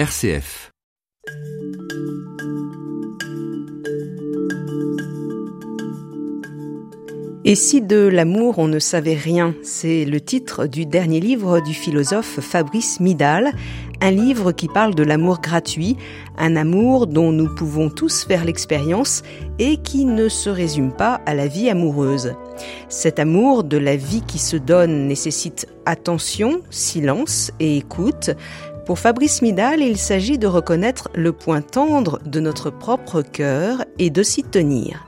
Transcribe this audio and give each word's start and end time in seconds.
RCF. 0.00 0.70
Et 7.44 7.54
si 7.54 7.82
de 7.82 8.06
l'amour 8.06 8.58
on 8.58 8.66
ne 8.66 8.78
savait 8.78 9.12
rien 9.12 9.54
C'est 9.62 10.06
le 10.06 10.22
titre 10.22 10.66
du 10.66 10.86
dernier 10.86 11.20
livre 11.20 11.60
du 11.60 11.74
philosophe 11.74 12.40
Fabrice 12.40 12.98
Midal, 12.98 13.52
un 14.00 14.10
livre 14.10 14.52
qui 14.52 14.68
parle 14.68 14.94
de 14.94 15.02
l'amour 15.02 15.42
gratuit, 15.42 15.98
un 16.38 16.56
amour 16.56 17.06
dont 17.06 17.30
nous 17.30 17.54
pouvons 17.54 17.90
tous 17.90 18.24
faire 18.24 18.46
l'expérience 18.46 19.22
et 19.58 19.76
qui 19.76 20.06
ne 20.06 20.30
se 20.30 20.48
résume 20.48 20.92
pas 20.92 21.20
à 21.26 21.34
la 21.34 21.46
vie 21.46 21.68
amoureuse. 21.68 22.34
Cet 22.88 23.18
amour 23.18 23.64
de 23.64 23.76
la 23.76 23.96
vie 23.96 24.22
qui 24.26 24.38
se 24.38 24.56
donne 24.56 25.06
nécessite 25.06 25.66
attention, 25.84 26.62
silence 26.70 27.52
et 27.60 27.76
écoute. 27.76 28.30
Pour 28.90 28.98
Fabrice 28.98 29.40
Midal, 29.40 29.82
il 29.82 29.96
s'agit 29.96 30.36
de 30.36 30.48
reconnaître 30.48 31.10
le 31.14 31.30
point 31.30 31.62
tendre 31.62 32.18
de 32.26 32.40
notre 32.40 32.70
propre 32.70 33.22
cœur 33.22 33.84
et 34.00 34.10
de 34.10 34.24
s'y 34.24 34.42
tenir. 34.42 35.06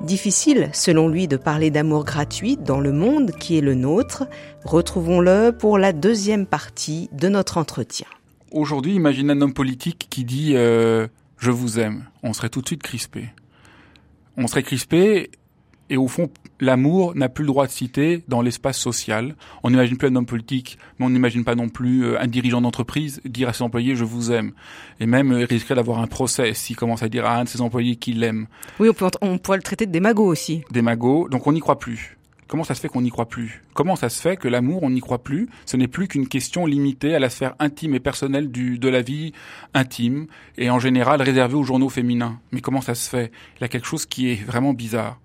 Difficile, 0.00 0.68
selon 0.72 1.06
lui, 1.06 1.28
de 1.28 1.36
parler 1.36 1.70
d'amour 1.70 2.04
gratuit 2.04 2.56
dans 2.56 2.80
le 2.80 2.90
monde 2.90 3.30
qui 3.38 3.56
est 3.56 3.60
le 3.60 3.76
nôtre. 3.76 4.24
Retrouvons-le 4.64 5.52
pour 5.52 5.78
la 5.78 5.92
deuxième 5.92 6.44
partie 6.44 7.08
de 7.12 7.28
notre 7.28 7.56
entretien. 7.56 8.08
Aujourd'hui, 8.50 8.96
imagine 8.96 9.30
un 9.30 9.40
homme 9.42 9.54
politique 9.54 10.08
qui 10.10 10.24
dit 10.24 10.54
euh, 10.56 11.06
Je 11.38 11.52
vous 11.52 11.78
aime». 11.78 12.06
On 12.24 12.32
serait 12.32 12.48
tout 12.48 12.62
de 12.62 12.66
suite 12.66 12.82
crispé. 12.82 13.28
On 14.36 14.48
serait 14.48 14.64
crispé 14.64 15.30
et 15.90 15.96
au 15.96 16.08
fond, 16.08 16.30
l'amour 16.60 17.14
n'a 17.16 17.28
plus 17.28 17.42
le 17.42 17.48
droit 17.48 17.66
de 17.66 17.72
citer 17.72 18.24
dans 18.28 18.40
l'espace 18.40 18.78
social. 18.78 19.34
On 19.62 19.70
n'imagine 19.70 19.98
plus 19.98 20.08
un 20.08 20.16
homme 20.16 20.24
politique, 20.24 20.78
mais 20.98 21.06
on 21.06 21.10
n'imagine 21.10 21.44
pas 21.44 21.56
non 21.56 21.68
plus 21.68 22.04
euh, 22.04 22.20
un 22.20 22.28
dirigeant 22.28 22.60
d'entreprise 22.60 23.20
dire 23.24 23.48
à 23.48 23.52
ses 23.52 23.62
employés 23.62 23.96
je 23.96 24.04
vous 24.04 24.30
aime. 24.30 24.52
Et 25.00 25.06
même 25.06 25.32
il 25.32 25.42
euh, 25.42 25.46
risquerait 25.46 25.74
d'avoir 25.74 25.98
un 25.98 26.06
procès 26.06 26.54
s'il 26.54 26.76
commence 26.76 27.02
à 27.02 27.08
dire 27.08 27.26
à 27.26 27.36
un 27.36 27.44
de 27.44 27.48
ses 27.48 27.60
employés 27.60 27.96
qu'il 27.96 28.20
l'aime. 28.20 28.46
Oui, 28.78 28.88
on, 28.88 28.94
peut, 28.94 29.06
on 29.20 29.38
pourrait 29.38 29.58
le 29.58 29.64
traiter 29.64 29.84
de 29.84 29.92
démago 29.92 30.24
aussi. 30.24 30.62
Démago, 30.70 31.28
donc 31.28 31.46
on 31.46 31.52
n'y 31.52 31.60
croit 31.60 31.78
plus. 31.78 32.16
Comment 32.46 32.64
ça 32.64 32.74
se 32.74 32.80
fait 32.80 32.88
qu'on 32.88 33.02
n'y 33.02 33.10
croit 33.10 33.28
plus? 33.28 33.62
Comment 33.74 33.94
ça 33.94 34.08
se 34.08 34.20
fait 34.20 34.36
que 34.36 34.48
l'amour, 34.48 34.82
on 34.82 34.90
n'y 34.90 35.00
croit 35.00 35.22
plus? 35.22 35.48
Ce 35.66 35.76
n'est 35.76 35.86
plus 35.86 36.08
qu'une 36.08 36.26
question 36.26 36.66
limitée 36.66 37.14
à 37.14 37.20
la 37.20 37.30
sphère 37.30 37.54
intime 37.60 37.94
et 37.94 38.00
personnelle 38.00 38.50
du, 38.50 38.76
de 38.76 38.88
la 38.88 39.02
vie 39.02 39.32
intime, 39.72 40.26
et 40.58 40.68
en 40.68 40.80
général 40.80 41.22
réservée 41.22 41.54
aux 41.54 41.62
journaux 41.62 41.88
féminins. 41.88 42.40
Mais 42.50 42.60
comment 42.60 42.80
ça 42.80 42.96
se 42.96 43.08
fait? 43.08 43.30
Il 43.56 43.60
y 43.60 43.64
a 43.64 43.68
quelque 43.68 43.86
chose 43.86 44.04
qui 44.04 44.30
est 44.30 44.44
vraiment 44.44 44.72
bizarre. 44.72 45.20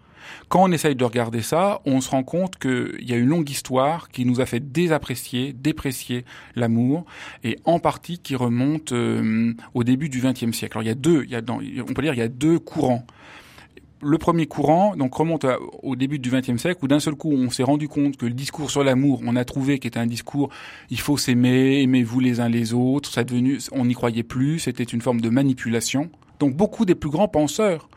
Quand 0.50 0.64
on 0.64 0.72
essaye 0.72 0.96
de 0.96 1.04
regarder 1.04 1.42
ça, 1.42 1.82
on 1.86 2.02
se 2.02 2.10
rend 2.10 2.24
compte 2.24 2.58
qu'il 2.58 3.04
y 3.04 3.14
a 3.14 3.18
une 3.18 3.28
longue 3.28 3.50
histoire 3.50 4.10
qui 4.10 4.26
nous 4.26 4.42
a 4.42 4.46
fait 4.46 4.60
désapprécier, 4.60 5.54
déprécier 5.54 6.26
l'amour, 6.56 7.06
et 7.44 7.58
en 7.66 7.80
partie 7.80 8.20
qui 8.20 8.36
remonte 8.36 8.92
euh, 8.92 9.54
au 9.74 9.84
début 9.84 10.10
du 10.10 10.22
XXe 10.22 10.52
siècle. 10.52 10.78
Alors 10.78 10.84
il 10.84 10.88
y 10.88 10.92
a 10.92 10.96
deux, 10.96 11.26
on 11.88 11.94
peut 11.94 12.02
dire 12.02 12.14
il 12.14 12.20
y 12.20 12.22
a 12.22 12.28
deux 12.28 12.60
courants 12.60 13.06
le 14.06 14.18
premier 14.18 14.46
courant 14.46 14.96
donc 14.96 15.16
remonte 15.16 15.46
au 15.82 15.96
début 15.96 16.20
du 16.20 16.30
XXe 16.30 16.58
siècle 16.58 16.80
où 16.84 16.88
d'un 16.88 17.00
seul 17.00 17.16
coup 17.16 17.32
on 17.32 17.50
s'est 17.50 17.64
rendu 17.64 17.88
compte 17.88 18.18
que 18.18 18.26
le 18.26 18.34
discours 18.34 18.70
sur 18.70 18.84
l'amour, 18.84 19.22
on 19.26 19.36
a 19.36 19.46
trouvé 19.46 19.80
qu'il 19.80 19.88
était 19.88 20.00
un 20.00 20.06
discours 20.06 20.50
il 20.90 21.00
faut 21.00 21.18
s'aimer, 21.18 21.82
aimez-vous 21.82 22.20
les 22.20 22.40
uns 22.40 22.50
les 22.50 22.74
autres, 22.74 23.12
ça 23.12 23.24
devenu, 23.24 23.60
on 23.72 23.86
n'y 23.86 23.94
croyait 23.94 24.24
plus, 24.24 24.60
c'était 24.60 24.84
une 24.84 25.02
forme 25.02 25.22
de 25.22 25.30
manipulation. 25.30 26.10
Donc 26.40 26.56
beaucoup 26.56 26.86
des 26.86 26.96
plus 26.96 27.10
grands 27.10 27.28
penseurs 27.28 27.90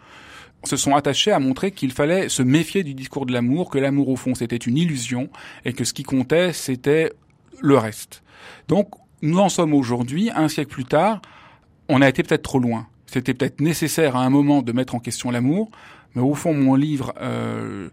se 0.64 0.76
sont 0.76 0.94
attachés 0.94 1.32
à 1.32 1.38
montrer 1.38 1.70
qu'il 1.70 1.92
fallait 1.92 2.28
se 2.28 2.42
méfier 2.42 2.82
du 2.82 2.94
discours 2.94 3.26
de 3.26 3.32
l'amour, 3.32 3.70
que 3.70 3.78
l'amour 3.78 4.08
au 4.08 4.16
fond 4.16 4.34
c'était 4.34 4.56
une 4.56 4.76
illusion 4.76 5.28
et 5.64 5.72
que 5.72 5.84
ce 5.84 5.92
qui 5.92 6.02
comptait 6.02 6.52
c'était 6.52 7.12
le 7.60 7.78
reste. 7.78 8.22
Donc 8.66 8.90
nous 9.22 9.38
en 9.38 9.48
sommes 9.48 9.74
aujourd'hui, 9.74 10.30
un 10.34 10.48
siècle 10.48 10.70
plus 10.70 10.84
tard, 10.84 11.20
on 11.88 12.02
a 12.02 12.08
été 12.08 12.22
peut-être 12.22 12.42
trop 12.42 12.58
loin. 12.58 12.86
C'était 13.06 13.34
peut-être 13.34 13.60
nécessaire 13.60 14.16
à 14.16 14.24
un 14.24 14.30
moment 14.30 14.62
de 14.62 14.72
mettre 14.72 14.94
en 14.94 15.00
question 15.00 15.30
l'amour, 15.30 15.70
mais 16.14 16.22
au 16.22 16.34
fond 16.34 16.52
mon 16.52 16.74
livre, 16.74 17.14
euh, 17.20 17.88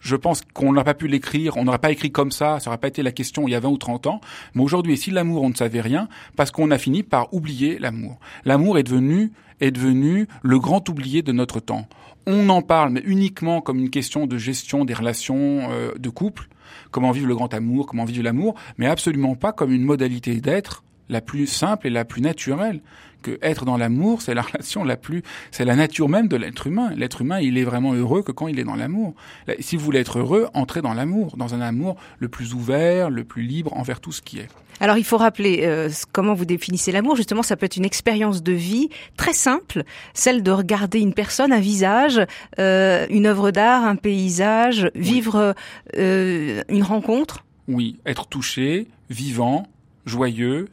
je 0.00 0.16
pense 0.16 0.42
qu'on 0.54 0.72
n'a 0.72 0.84
pas 0.84 0.94
pu 0.94 1.08
l'écrire, 1.08 1.56
on 1.56 1.64
n'aurait 1.64 1.78
pas 1.78 1.90
écrit 1.90 2.12
comme 2.12 2.30
ça, 2.30 2.60
ça 2.60 2.70
n'aurait 2.70 2.78
pas 2.78 2.88
été 2.88 3.02
la 3.02 3.12
question 3.12 3.48
il 3.48 3.52
y 3.52 3.54
a 3.54 3.60
20 3.60 3.68
ou 3.68 3.76
30 3.76 4.06
ans. 4.06 4.20
Mais 4.54 4.62
aujourd'hui, 4.62 4.96
si 4.96 5.10
l'amour, 5.10 5.42
on 5.42 5.50
ne 5.50 5.54
savait 5.54 5.80
rien, 5.80 6.08
parce 6.36 6.50
qu'on 6.50 6.70
a 6.70 6.78
fini 6.78 7.02
par 7.02 7.32
oublier 7.34 7.78
l'amour. 7.78 8.18
L'amour 8.44 8.78
est 8.78 8.84
devenu 8.84 9.32
est 9.60 9.70
devenu 9.70 10.28
le 10.42 10.58
grand 10.58 10.86
oublié 10.88 11.22
de 11.22 11.32
notre 11.32 11.60
temps. 11.60 11.88
On 12.26 12.48
en 12.48 12.60
parle, 12.60 12.90
mais 12.90 13.02
uniquement 13.04 13.60
comme 13.60 13.78
une 13.78 13.90
question 13.90 14.26
de 14.26 14.36
gestion 14.36 14.84
des 14.84 14.94
relations 14.94 15.68
euh, 15.70 15.92
de 15.96 16.08
couple, 16.08 16.48
comment 16.90 17.12
vivre 17.12 17.28
le 17.28 17.36
grand 17.36 17.54
amour, 17.54 17.86
comment 17.86 18.04
vivre 18.04 18.24
l'amour, 18.24 18.56
mais 18.78 18.86
absolument 18.86 19.36
pas 19.36 19.52
comme 19.52 19.72
une 19.72 19.84
modalité 19.84 20.40
d'être 20.40 20.82
la 21.08 21.20
plus 21.20 21.46
simple 21.46 21.86
et 21.86 21.90
la 21.90 22.04
plus 22.04 22.22
naturelle 22.22 22.80
que 23.22 23.38
être 23.42 23.64
dans 23.64 23.76
l'amour, 23.76 24.22
c'est 24.22 24.34
la 24.34 24.42
relation 24.42 24.84
la 24.84 24.96
plus, 24.96 25.22
c'est 25.50 25.64
la 25.64 25.76
nature 25.76 26.08
même 26.08 26.28
de 26.28 26.36
l'être 26.36 26.66
humain. 26.66 26.92
L'être 26.96 27.22
humain, 27.22 27.40
il 27.40 27.58
est 27.58 27.64
vraiment 27.64 27.92
heureux 27.92 28.22
que 28.22 28.32
quand 28.32 28.48
il 28.48 28.58
est 28.58 28.64
dans 28.64 28.76
l'amour. 28.76 29.14
Si 29.60 29.76
vous 29.76 29.84
voulez 29.84 30.00
être 30.00 30.18
heureux, 30.18 30.48
entrez 30.54 30.82
dans 30.82 30.94
l'amour, 30.94 31.36
dans 31.36 31.54
un 31.54 31.60
amour 31.60 31.96
le 32.18 32.28
plus 32.28 32.54
ouvert, 32.54 33.10
le 33.10 33.24
plus 33.24 33.42
libre 33.42 33.76
envers 33.76 34.00
tout 34.00 34.12
ce 34.12 34.22
qui 34.22 34.38
est. 34.38 34.48
Alors 34.78 34.98
il 34.98 35.04
faut 35.04 35.16
rappeler 35.16 35.60
euh, 35.62 35.88
comment 36.12 36.34
vous 36.34 36.44
définissez 36.44 36.92
l'amour. 36.92 37.16
Justement, 37.16 37.42
ça 37.42 37.56
peut 37.56 37.66
être 37.66 37.76
une 37.76 37.84
expérience 37.84 38.42
de 38.42 38.52
vie 38.52 38.90
très 39.16 39.32
simple, 39.32 39.84
celle 40.12 40.42
de 40.42 40.50
regarder 40.50 41.00
une 41.00 41.14
personne, 41.14 41.52
un 41.52 41.60
visage, 41.60 42.20
euh, 42.58 43.06
une 43.08 43.26
œuvre 43.26 43.50
d'art, 43.50 43.84
un 43.84 43.96
paysage, 43.96 44.90
vivre 44.94 45.54
euh, 45.96 46.62
une 46.68 46.82
rencontre. 46.82 47.44
Oui, 47.68 47.98
être 48.04 48.26
touché, 48.26 48.86
vivant, 49.08 49.66
joyeux, 50.04 50.68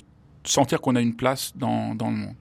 sentir 0.45 0.81
qu'on 0.81 0.95
a 0.95 1.01
une 1.01 1.15
place 1.15 1.51
dans, 1.55 1.95
dans 1.95 2.09
le 2.09 2.17
monde. 2.17 2.35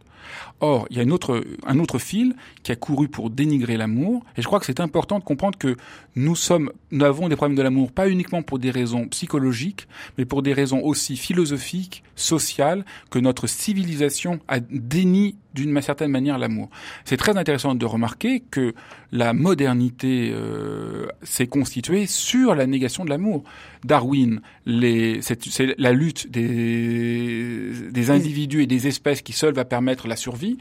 Or, 0.64 0.86
il 0.90 0.96
y 0.96 1.00
a 1.00 1.02
une 1.02 1.12
autre, 1.12 1.44
un 1.66 1.80
autre 1.80 1.98
fil 1.98 2.36
qui 2.62 2.70
a 2.70 2.76
couru 2.76 3.08
pour 3.08 3.30
dénigrer 3.30 3.76
l'amour, 3.76 4.24
et 4.36 4.42
je 4.42 4.46
crois 4.46 4.60
que 4.60 4.66
c'est 4.66 4.78
important 4.78 5.18
de 5.18 5.24
comprendre 5.24 5.58
que 5.58 5.76
nous 6.14 6.36
sommes, 6.36 6.70
nous 6.92 7.04
avons 7.04 7.28
des 7.28 7.34
problèmes 7.34 7.56
de 7.56 7.62
l'amour 7.62 7.90
pas 7.90 8.08
uniquement 8.08 8.44
pour 8.44 8.60
des 8.60 8.70
raisons 8.70 9.08
psychologiques, 9.08 9.88
mais 10.18 10.24
pour 10.24 10.40
des 10.40 10.52
raisons 10.52 10.80
aussi 10.80 11.16
philosophiques, 11.16 12.04
sociales, 12.14 12.84
que 13.10 13.18
notre 13.18 13.48
civilisation 13.48 14.38
a 14.46 14.60
déni 14.60 15.34
d'une 15.54 15.80
certaine 15.82 16.10
manière 16.10 16.38
l'amour. 16.38 16.70
C'est 17.04 17.16
très 17.16 17.36
intéressant 17.36 17.74
de 17.74 17.84
remarquer 17.84 18.40
que 18.40 18.74
la 19.10 19.34
modernité 19.34 20.30
euh, 20.32 21.06
s'est 21.22 21.46
constituée 21.46 22.06
sur 22.06 22.54
la 22.54 22.66
négation 22.66 23.04
de 23.04 23.10
l'amour. 23.10 23.44
Darwin, 23.84 24.40
c'est 24.64 25.74
la 25.78 25.92
lutte 25.92 26.30
des, 26.30 27.70
des 27.90 28.10
individus 28.10 28.62
et 28.62 28.66
des 28.66 28.86
espèces 28.86 29.20
qui 29.20 29.32
seule 29.32 29.54
va 29.54 29.64
permettre 29.64 30.08
la 30.08 30.16
survie. 30.16 30.51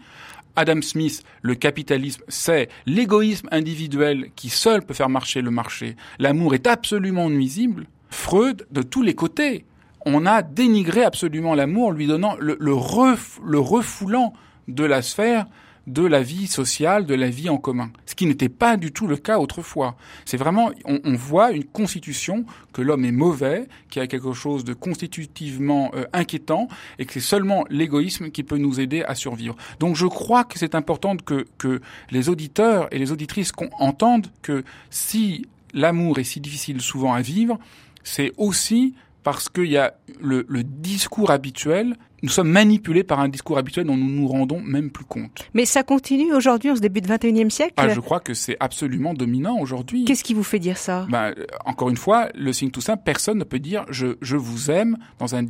Adam 0.56 0.82
Smith, 0.82 1.24
le 1.42 1.56
capitalisme, 1.56 2.24
c'est 2.28 2.70
l'égoïsme 2.86 3.48
individuel 3.52 4.32
qui 4.36 4.50
seul 4.50 4.82
peut 4.82 4.94
faire 4.94 5.10
marcher 5.10 5.42
le 5.42 5.52
marché. 5.52 5.96
L'amour 6.20 6.54
est 6.54 6.68
absolument 6.68 7.30
nuisible. 7.30 7.86
Freud, 8.10 8.68
de 8.72 8.82
tous 8.82 9.02
les 9.02 9.16
côtés, 9.16 9.66
on 10.06 10.26
a 10.26 10.42
dénigré 10.42 11.04
absolument 11.04 11.56
l'amour, 11.56 11.92
lui 11.94 12.08
donnant 12.08 12.36
le, 12.40 12.74
refoulant 12.74 14.34
de 14.68 14.84
la 14.84 15.02
sphère 15.02 15.46
de 15.88 16.06
la 16.06 16.22
vie 16.22 16.48
sociale, 16.48 17.06
de 17.06 17.16
la 17.16 17.30
vie 17.30 17.50
en 17.50 17.58
commun. 17.58 17.92
Ce 18.06 18.16
qui 18.16 18.26
n'était 18.26 18.50
pas 18.50 18.78
du 18.78 18.92
tout 18.92 19.08
le 19.08 19.18
cas 19.18 19.40
autrefois. 19.40 19.96
C'est 20.26 20.38
vraiment, 20.38 20.72
on, 20.86 21.16
voit 21.16 21.52
une 21.52 21.64
constitution 21.64 22.46
que 22.74 22.82
l'homme 22.82 23.06
est 23.06 23.12
mauvais, 23.12 23.68
qu'il 23.90 24.02
y 24.02 24.04
a 24.04 24.08
quelque 24.08 24.34
chose 24.34 24.64
de 24.64 24.74
constitutivement 24.74 25.92
euh, 25.96 26.06
inquiétant 26.14 26.68
et 27.00 27.06
que 27.06 27.14
c'est 27.14 27.20
seulement 27.20 27.66
l'égoïsme 27.70 28.30
qui 28.30 28.44
peut 28.44 28.58
nous 28.58 28.80
aider 28.80 29.04
à 29.04 29.16
survivre. 29.16 29.56
Donc 29.80 29.96
je 29.96 30.06
crois 30.06 30.44
que 30.44 30.60
c'est 30.60 30.76
important 30.76 31.18
que, 31.18 31.46
que 31.58 31.82
les 32.12 32.30
auditeurs 32.30 32.88
et 32.92 33.00
les 33.00 33.12
auditrices 33.12 33.52
entendent 33.80 34.28
que 34.42 34.64
si 34.90 35.46
l'amour 35.74 36.20
est 36.20 36.24
si 36.24 36.40
difficile 36.40 36.82
souvent 36.82 37.14
à 37.14 37.22
vivre, 37.22 37.60
c'est 38.04 38.34
aussi 38.38 38.94
parce 39.24 39.50
qu'il 39.50 39.68
y 39.68 39.78
a 39.78 39.94
le, 40.20 40.46
le, 40.48 40.64
discours 40.64 41.32
habituel. 41.32 41.96
Nous 42.24 42.30
sommes 42.30 42.50
manipulés 42.50 43.04
par 43.04 43.20
un 43.20 43.30
discours 43.30 43.58
habituel 43.58 43.86
dont 43.86 43.98
nous 43.98 44.10
nous 44.10 44.28
rendons 44.28 44.60
même 44.62 44.92
plus 44.92 45.06
compte. 45.06 45.48
Mais 45.54 45.66
ça 45.66 45.84
continue 45.84 46.34
aujourd'hui, 46.34 46.70
en 46.70 46.76
ce 46.76 46.82
début 46.82 47.02
du 47.02 47.10
21e 47.10 47.50
siècle 47.50 47.74
ah, 47.78 47.90
Je 47.90 48.00
crois 48.00 48.20
que 48.20 48.34
c'est 48.34 48.58
absolument 48.60 49.14
dominant 49.14 49.58
aujourd'hui. 49.60 50.06
Qu'est-ce 50.06 50.24
qui 50.24 50.34
vous 50.34 50.44
fait 50.44 50.60
dire 50.60 50.78
ça? 50.78 51.08
Ben, 51.10 51.34
Encore 51.66 51.90
une 51.90 51.98
fois, 51.98 52.30
le 52.36 52.54
signe 52.54 52.70
tout 52.70 52.82
simple, 52.82 53.02
personne 53.04 53.40
ne 53.40 53.44
peut 53.44 53.60
dire 53.60 53.86
je, 53.90 54.18
je 54.22 54.38
vous 54.38 54.70
aime 54.70 54.98
dans 55.20 55.36
un... 55.36 55.46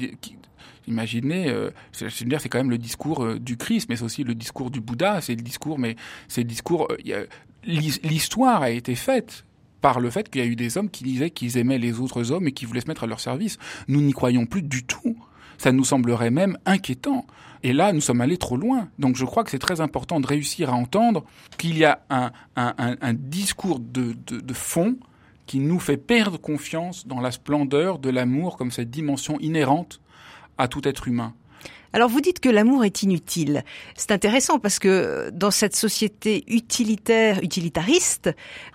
Imaginez, 0.88 1.50
euh, 1.50 1.70
c'est 1.92 2.50
quand 2.50 2.58
même 2.58 2.72
le 2.72 2.78
discours 2.78 3.24
euh, 3.24 3.40
du 3.40 3.56
Christ, 3.56 3.88
mais 3.90 3.96
c'est 3.98 4.04
aussi 4.04 4.24
le 4.24 4.34
discours 4.34 4.72
du 4.72 4.82
Bouddha. 4.82 5.22
C'est 5.22 5.36
le 5.36 5.44
discours, 5.44 5.78
mais 5.78 5.96
c'est 6.28 6.42
le 6.42 6.48
discours. 6.48 6.88
Euh, 7.08 7.26
l'histoire 7.64 8.64
a 8.64 8.72
été 8.72 8.96
faite 8.96 9.46
par 9.82 10.00
le 10.00 10.10
fait 10.10 10.30
qu'il 10.30 10.42
y 10.42 10.44
a 10.44 10.48
eu 10.48 10.56
des 10.56 10.78
hommes 10.78 10.90
qui 10.90 11.04
disaient 11.04 11.32
qu'ils 11.32 11.58
aimaient 11.58 11.78
les 11.78 12.00
autres 12.00 12.32
hommes 12.32 12.48
et 12.48 12.52
qui 12.52 12.66
voulaient 12.66 12.82
se 12.82 12.88
mettre 12.88 13.04
à 13.04 13.08
leur 13.08 13.20
service. 13.20 13.58
Nous 13.88 14.02
n'y 14.02 14.14
croyons 14.14 14.46
plus 14.46 14.62
du 14.62 14.84
tout. 14.84 15.18
Ça 15.58 15.72
nous 15.72 15.84
semblerait 15.84 16.32
même 16.32 16.58
inquiétant. 16.66 17.26
Et 17.64 17.74
là, 17.74 17.94
nous 17.94 18.02
sommes 18.02 18.22
allés 18.22 18.38
trop 18.38 18.58
loin. 18.58 18.88
Donc 18.98 19.16
je 19.16 19.26
crois 19.26 19.44
que 19.44 19.52
c'est 19.52 19.60
très 19.60 19.82
important 19.82 20.20
de 20.20 20.28
réussir 20.28 20.70
à 20.72 20.74
entendre 20.74 21.24
qu'il 21.58 21.78
y 21.78 21.86
a 21.86 22.02
un, 22.10 23.14
discours 23.14 23.80
de 23.80 24.54
fond 24.54 24.96
qui 25.46 25.60
nous 25.60 25.80
fait 25.80 25.98
perdre 25.98 26.40
confiance 26.40 27.06
dans 27.06 27.20
la 27.20 27.30
splendeur 27.30 28.00
de 28.00 28.10
l'amour 28.10 28.56
comme 28.56 28.72
cette 28.72 28.90
dimension 28.90 29.38
inhérente 29.42 30.00
à 30.58 30.68
tout 30.68 30.88
être 30.88 31.10
humain. 31.10 31.34
Alors 31.94 32.10
vous 32.10 32.22
dites 32.22 32.40
que 32.40 32.50
l'amour 32.50 32.86
est 32.86 33.04
inutile. 33.04 33.64
C'est 33.96 34.12
intéressant 34.12 34.60
parce 34.60 34.80
que 34.80 35.30
dans 35.34 35.52
cette 35.52 35.76
société 35.76 36.44
utilitaire, 36.48 37.44
utilitariste, 37.44 38.30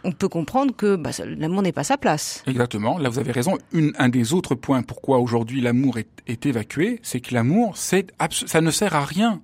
on 0.05 0.13
peut 0.13 0.29
comprendre 0.29 0.75
que 0.75 0.97
bah, 0.97 1.11
l'amour 1.25 1.63
n'est 1.63 1.73
pas 1.73 1.85
sa 1.85 1.97
place. 1.97 2.43
Exactement, 2.47 2.99
là 2.99 3.09
vous 3.09 3.19
avez 3.19 3.33
raison. 3.33 3.57
Une, 3.73 3.93
un 3.99 4.09
des 4.09 4.33
autres 4.33 4.55
points 4.55 4.83
pourquoi 4.83 5.19
aujourd'hui 5.19 5.61
l'amour 5.61 5.99
est, 5.99 6.09
est, 6.27 6.47
évacué, 6.47 7.01
c'est 7.03 7.21
que 7.21 7.35
l'amour, 7.35 7.77
ça 7.77 8.61
ne 8.61 8.71
sert 8.71 8.95
à 8.95 9.05
rien. 9.05 9.41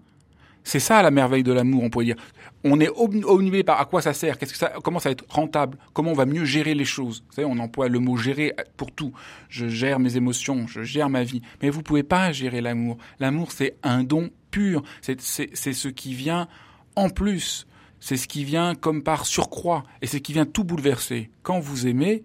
C'est 0.64 0.80
ça 0.80 1.02
la 1.02 1.10
merveille 1.10 1.42
de 1.42 1.52
l'amour, 1.52 1.82
on 1.82 1.90
pourrait 1.90 2.04
dire. 2.04 2.16
On 2.64 2.78
est 2.78 2.88
obnubilé 2.88 3.64
par 3.64 3.80
à 3.80 3.86
quoi 3.86 4.02
ça 4.02 4.12
sert, 4.12 4.38
qu'est-ce 4.38 4.52
que 4.52 4.58
ça, 4.58 4.72
comment 4.84 5.00
ça 5.00 5.08
va 5.08 5.12
être 5.12 5.24
rentable, 5.28 5.78
comment 5.92 6.12
on 6.12 6.14
va 6.14 6.26
mieux 6.26 6.44
gérer 6.44 6.74
les 6.74 6.84
choses. 6.84 7.24
Vous 7.28 7.34
savez, 7.34 7.48
on 7.50 7.58
emploie 7.58 7.88
le 7.88 7.98
mot 7.98 8.16
gérer 8.16 8.54
pour 8.76 8.92
tout. 8.92 9.12
Je 9.48 9.66
gère 9.66 9.98
mes 9.98 10.16
émotions, 10.16 10.66
je 10.68 10.82
gère 10.82 11.10
ma 11.10 11.24
vie. 11.24 11.42
Mais 11.60 11.70
vous 11.70 11.82
pouvez 11.82 12.04
pas 12.04 12.30
gérer 12.30 12.60
l'amour. 12.60 12.98
L'amour, 13.18 13.50
c'est 13.50 13.76
un 13.82 14.04
don 14.04 14.30
pur. 14.50 14.82
C'est 15.00 15.20
ce 15.20 15.88
qui 15.88 16.14
vient 16.14 16.46
en 16.94 17.08
plus. 17.10 17.66
C'est 17.98 18.16
ce 18.16 18.28
qui 18.28 18.44
vient 18.44 18.74
comme 18.74 19.02
par 19.02 19.26
surcroît. 19.26 19.84
Et 20.00 20.06
c'est 20.06 20.18
ce 20.18 20.22
qui 20.22 20.32
vient 20.32 20.46
tout 20.46 20.64
bouleverser. 20.64 21.30
Quand 21.42 21.60
vous 21.60 21.86
aimez, 21.86 22.22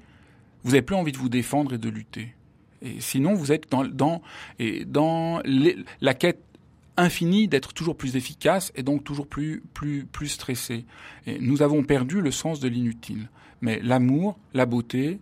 vous 0.64 0.72
n'avez 0.72 0.82
plus 0.82 0.96
envie 0.96 1.12
de 1.12 1.18
vous 1.18 1.30
défendre 1.30 1.74
et 1.74 1.78
de 1.78 1.90
lutter. 1.90 2.36
Et 2.82 3.00
sinon, 3.00 3.34
vous 3.34 3.52
êtes 3.52 3.72
dans, 3.72 3.84
dans, 4.60 5.42
la 6.02 6.14
quête 6.14 6.42
infini 6.98 7.48
d'être 7.48 7.74
toujours 7.74 7.96
plus 7.96 8.16
efficace 8.16 8.72
et 8.76 8.84
donc 8.84 9.04
toujours 9.04 9.28
plus, 9.28 9.64
plus, 9.74 10.06
plus 10.06 10.28
stressé. 10.28 10.86
Et 11.26 11.40
nous 11.40 11.62
avons 11.62 11.84
perdu 11.84 12.22
le 12.22 12.32
sens 12.32 12.60
de 12.60 12.68
l'inutile. 12.68 13.30
Mais 13.62 13.80
l'amour, 13.82 14.38
la 14.54 14.66
beauté, 14.66 15.20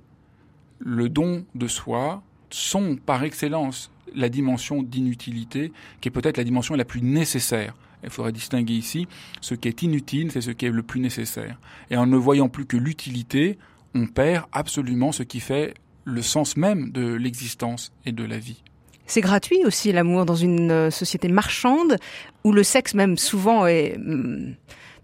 le 0.80 1.10
don 1.10 1.45
de 1.54 1.68
soi 1.68 2.24
sont 2.50 2.95
par 2.95 3.24
excellence 3.24 3.92
la 4.13 4.30
dimension 4.30 4.81
d'inutilité 4.81 5.72
qui 6.00 6.07
est 6.07 6.12
peut-être 6.12 6.38
la 6.38 6.44
dimension 6.44 6.75
la 6.75 6.86
plus 6.86 7.01
nécessaire. 7.01 7.75
Il 8.04 8.10
faudrait 8.10 8.31
distinguer 8.31 8.74
ici 8.74 9.07
ce 9.42 9.56
qui 9.56 9.68
est 9.68 9.81
inutile, 9.81 10.31
c'est 10.31 10.42
ce 10.42 10.51
qui 10.51 10.66
est 10.66 10.72
le 10.72 10.83
plus 10.83 11.00
nécessaire. 11.00 11.60
Et 11.89 11.98
en 11.98 12.06
ne 12.06 12.18
voyant 12.18 12.50
plus 12.50 12.66
que 12.66 12.77
l'utilité, 12.77 13.57
on 13.94 14.07
perd 14.07 14.45
absolument 14.51 15.12
ce 15.12 15.24
qui 15.24 15.39
fait 15.39 15.74
le 16.04 16.22
sens 16.22 16.56
même 16.56 16.92
de 16.92 17.13
l'existence 17.13 17.92
et 18.06 18.12
de 18.12 18.24
la 18.24 18.38
vie. 18.38 18.63
C'est 19.06 19.22
gratuit 19.22 19.63
aussi 19.66 19.92
l'amour 19.92 20.25
dans 20.25 20.36
une 20.36 20.72
euh, 20.72 20.92
société 20.92 21.28
marchande 21.28 21.98
où 22.44 22.52
le 22.52 22.63
sexe 22.63 22.94
même 22.94 23.18
souvent 23.18 23.68
est 23.68 23.98
mm, 23.98 24.56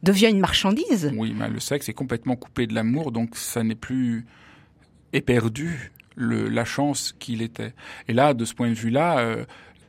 devient 0.03 0.29
une 0.29 0.39
marchandise. 0.39 1.11
Oui, 1.15 1.35
mais 1.37 1.49
le 1.49 1.59
sexe 1.59 1.89
est 1.89 1.93
complètement 1.93 2.35
coupé 2.35 2.67
de 2.67 2.73
l'amour, 2.73 3.11
donc 3.11 3.35
ça 3.35 3.63
n'est 3.63 3.75
plus 3.75 4.25
éperdu 5.13 5.91
la 6.17 6.65
chance 6.65 7.15
qu'il 7.19 7.41
était. 7.41 7.73
Et 8.07 8.13
là, 8.13 8.33
de 8.33 8.45
ce 8.45 8.53
point 8.53 8.69
de 8.69 8.73
vue-là, 8.75 9.19
euh, 9.19 9.45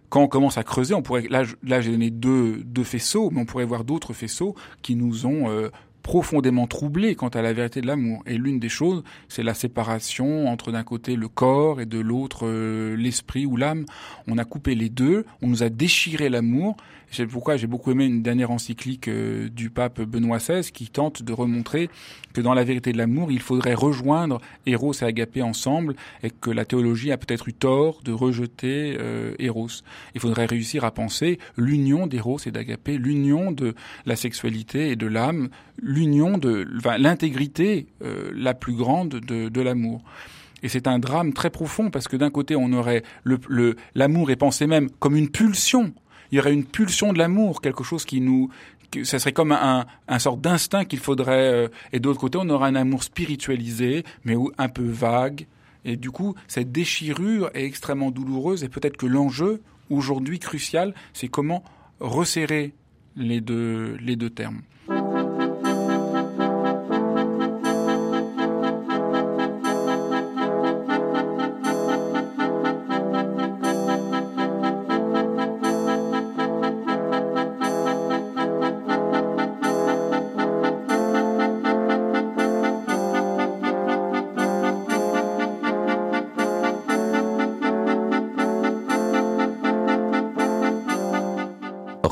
quand 0.08 0.22
on 0.22 0.28
commence 0.28 0.58
à 0.58 0.62
creuser, 0.62 0.94
on 0.94 1.02
pourrait 1.02 1.26
là, 1.28 1.44
j'ai 1.80 1.90
donné 1.90 2.10
deux, 2.10 2.62
deux 2.64 2.84
faisceaux, 2.84 3.30
mais 3.30 3.40
on 3.40 3.44
pourrait 3.46 3.64
voir 3.64 3.84
d'autres 3.84 4.12
faisceaux 4.12 4.54
qui 4.82 4.94
nous 4.94 5.26
ont 5.26 5.50
euh, 5.50 5.70
profondément 6.02 6.66
troublé 6.66 7.14
quant 7.14 7.28
à 7.28 7.42
la 7.42 7.52
vérité 7.52 7.80
de 7.80 7.86
l'amour. 7.86 8.22
Et 8.26 8.36
l'une 8.36 8.58
des 8.58 8.68
choses, 8.68 9.02
c'est 9.28 9.42
la 9.42 9.54
séparation 9.54 10.48
entre 10.48 10.72
d'un 10.72 10.82
côté 10.82 11.16
le 11.16 11.28
corps 11.28 11.80
et 11.80 11.86
de 11.86 11.98
l'autre 11.98 12.46
euh, 12.46 12.96
l'esprit 12.96 13.46
ou 13.46 13.56
l'âme. 13.56 13.86
On 14.26 14.38
a 14.38 14.44
coupé 14.44 14.74
les 14.74 14.88
deux, 14.88 15.24
on 15.40 15.48
nous 15.48 15.62
a 15.62 15.68
déchiré 15.68 16.28
l'amour. 16.28 16.76
C'est 17.12 17.26
pourquoi 17.26 17.58
j'ai 17.58 17.66
beaucoup 17.66 17.90
aimé 17.90 18.06
une 18.06 18.22
dernière 18.22 18.50
encyclique 18.50 19.06
euh, 19.06 19.50
du 19.50 19.68
pape 19.68 20.00
Benoît 20.00 20.38
XVI 20.38 20.62
qui 20.72 20.88
tente 20.88 21.22
de 21.22 21.34
remontrer 21.34 21.90
que 22.32 22.40
dans 22.40 22.54
la 22.54 22.64
vérité 22.64 22.90
de 22.90 22.96
l'amour, 22.96 23.30
il 23.30 23.40
faudrait 23.40 23.74
rejoindre 23.74 24.40
Eros 24.64 24.94
et 24.94 25.04
Agapé 25.04 25.42
ensemble 25.42 25.94
et 26.22 26.30
que 26.30 26.50
la 26.50 26.64
théologie 26.64 27.12
a 27.12 27.18
peut-être 27.18 27.48
eu 27.48 27.52
tort 27.52 28.00
de 28.02 28.12
rejeter 28.12 28.96
euh, 28.98 29.34
Eros. 29.38 29.82
Il 30.14 30.22
faudrait 30.22 30.46
réussir 30.46 30.84
à 30.84 30.90
penser 30.90 31.38
l'union 31.58 32.06
d'Eros 32.06 32.38
et 32.46 32.50
d'Agapé, 32.50 32.96
l'union 32.96 33.52
de 33.52 33.74
la 34.06 34.16
sexualité 34.16 34.88
et 34.88 34.96
de 34.96 35.06
l'âme, 35.06 35.50
l'union 35.82 36.38
de 36.38 36.66
enfin, 36.78 36.96
l'intégrité 36.96 37.88
euh, 38.02 38.30
la 38.34 38.54
plus 38.54 38.74
grande 38.74 39.10
de, 39.10 39.50
de 39.50 39.60
l'amour. 39.60 40.02
Et 40.62 40.68
c'est 40.68 40.86
un 40.86 40.98
drame 40.98 41.34
très 41.34 41.50
profond 41.50 41.90
parce 41.90 42.08
que 42.08 42.16
d'un 42.16 42.30
côté, 42.30 42.56
on 42.56 42.72
aurait 42.72 43.02
le, 43.24 43.76
l'amour 43.94 44.30
est 44.30 44.36
pensé 44.36 44.66
même 44.66 44.88
comme 44.90 45.16
une 45.16 45.28
pulsion. 45.28 45.92
Il 46.32 46.36
y 46.36 46.40
aurait 46.40 46.54
une 46.54 46.64
pulsion 46.64 47.12
de 47.12 47.18
l'amour, 47.18 47.60
quelque 47.60 47.84
chose 47.84 48.04
qui 48.04 48.20
nous, 48.20 48.50
ça 49.04 49.18
serait 49.18 49.32
comme 49.32 49.52
un, 49.52 49.86
un 50.08 50.18
sort 50.18 50.38
d'instinct 50.38 50.86
qu'il 50.86 50.98
faudrait. 50.98 51.52
Euh, 51.52 51.68
et 51.92 52.00
d'autre 52.00 52.18
côté, 52.18 52.38
on 52.40 52.48
aurait 52.48 52.68
un 52.68 52.74
amour 52.74 53.02
spiritualisé, 53.02 54.04
mais 54.24 54.34
un 54.58 54.68
peu 54.68 54.84
vague. 54.84 55.46
Et 55.84 55.96
du 55.96 56.10
coup, 56.10 56.34
cette 56.48 56.72
déchirure 56.72 57.50
est 57.54 57.64
extrêmement 57.64 58.10
douloureuse. 58.10 58.64
Et 58.64 58.68
peut-être 58.68 58.96
que 58.96 59.06
l'enjeu 59.06 59.60
aujourd'hui 59.90 60.38
crucial, 60.38 60.94
c'est 61.12 61.28
comment 61.28 61.62
resserrer 62.00 62.72
les 63.16 63.40
deux 63.40 63.96
les 64.00 64.16
deux 64.16 64.30
termes. 64.30 64.62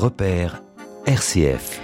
Repère 0.01 0.63
RCF. 1.05 1.79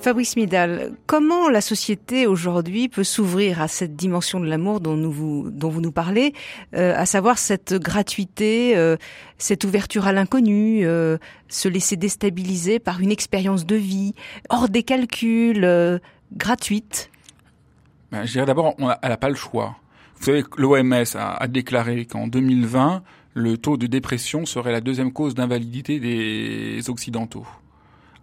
Fabrice 0.00 0.34
Midal, 0.34 0.94
comment 1.06 1.48
la 1.48 1.60
société 1.60 2.26
aujourd'hui 2.26 2.88
peut 2.88 3.04
s'ouvrir 3.04 3.62
à 3.62 3.68
cette 3.68 3.94
dimension 3.94 4.40
de 4.40 4.46
l'amour 4.46 4.80
dont, 4.80 4.96
vous, 5.08 5.48
dont 5.48 5.68
vous 5.68 5.80
nous 5.80 5.92
parlez, 5.92 6.32
euh, 6.74 6.92
à 6.96 7.06
savoir 7.06 7.38
cette 7.38 7.74
gratuité, 7.74 8.76
euh, 8.76 8.96
cette 9.38 9.62
ouverture 9.62 10.08
à 10.08 10.12
l'inconnu, 10.12 10.84
euh, 10.84 11.18
se 11.46 11.68
laisser 11.68 11.94
déstabiliser 11.94 12.80
par 12.80 12.98
une 12.98 13.12
expérience 13.12 13.64
de 13.64 13.76
vie 13.76 14.14
hors 14.48 14.68
des 14.68 14.82
calculs, 14.82 16.00
gratuite? 16.32 17.12
Ben, 18.10 18.24
Je 18.24 18.32
dirais 18.32 18.46
d'abord, 18.46 18.74
elle 18.80 19.08
n'a 19.08 19.16
pas 19.16 19.28
le 19.28 19.36
choix. 19.36 19.76
Vous 20.16 20.24
savez, 20.24 20.42
l'OMS 20.56 21.04
a, 21.14 21.40
a 21.40 21.46
déclaré 21.46 22.06
qu'en 22.06 22.26
2020, 22.26 23.04
le 23.34 23.56
taux 23.56 23.76
de 23.76 23.86
dépression 23.86 24.46
serait 24.46 24.72
la 24.72 24.80
deuxième 24.80 25.12
cause 25.12 25.34
d'invalidité 25.34 26.00
des 26.00 26.88
Occidentaux, 26.88 27.46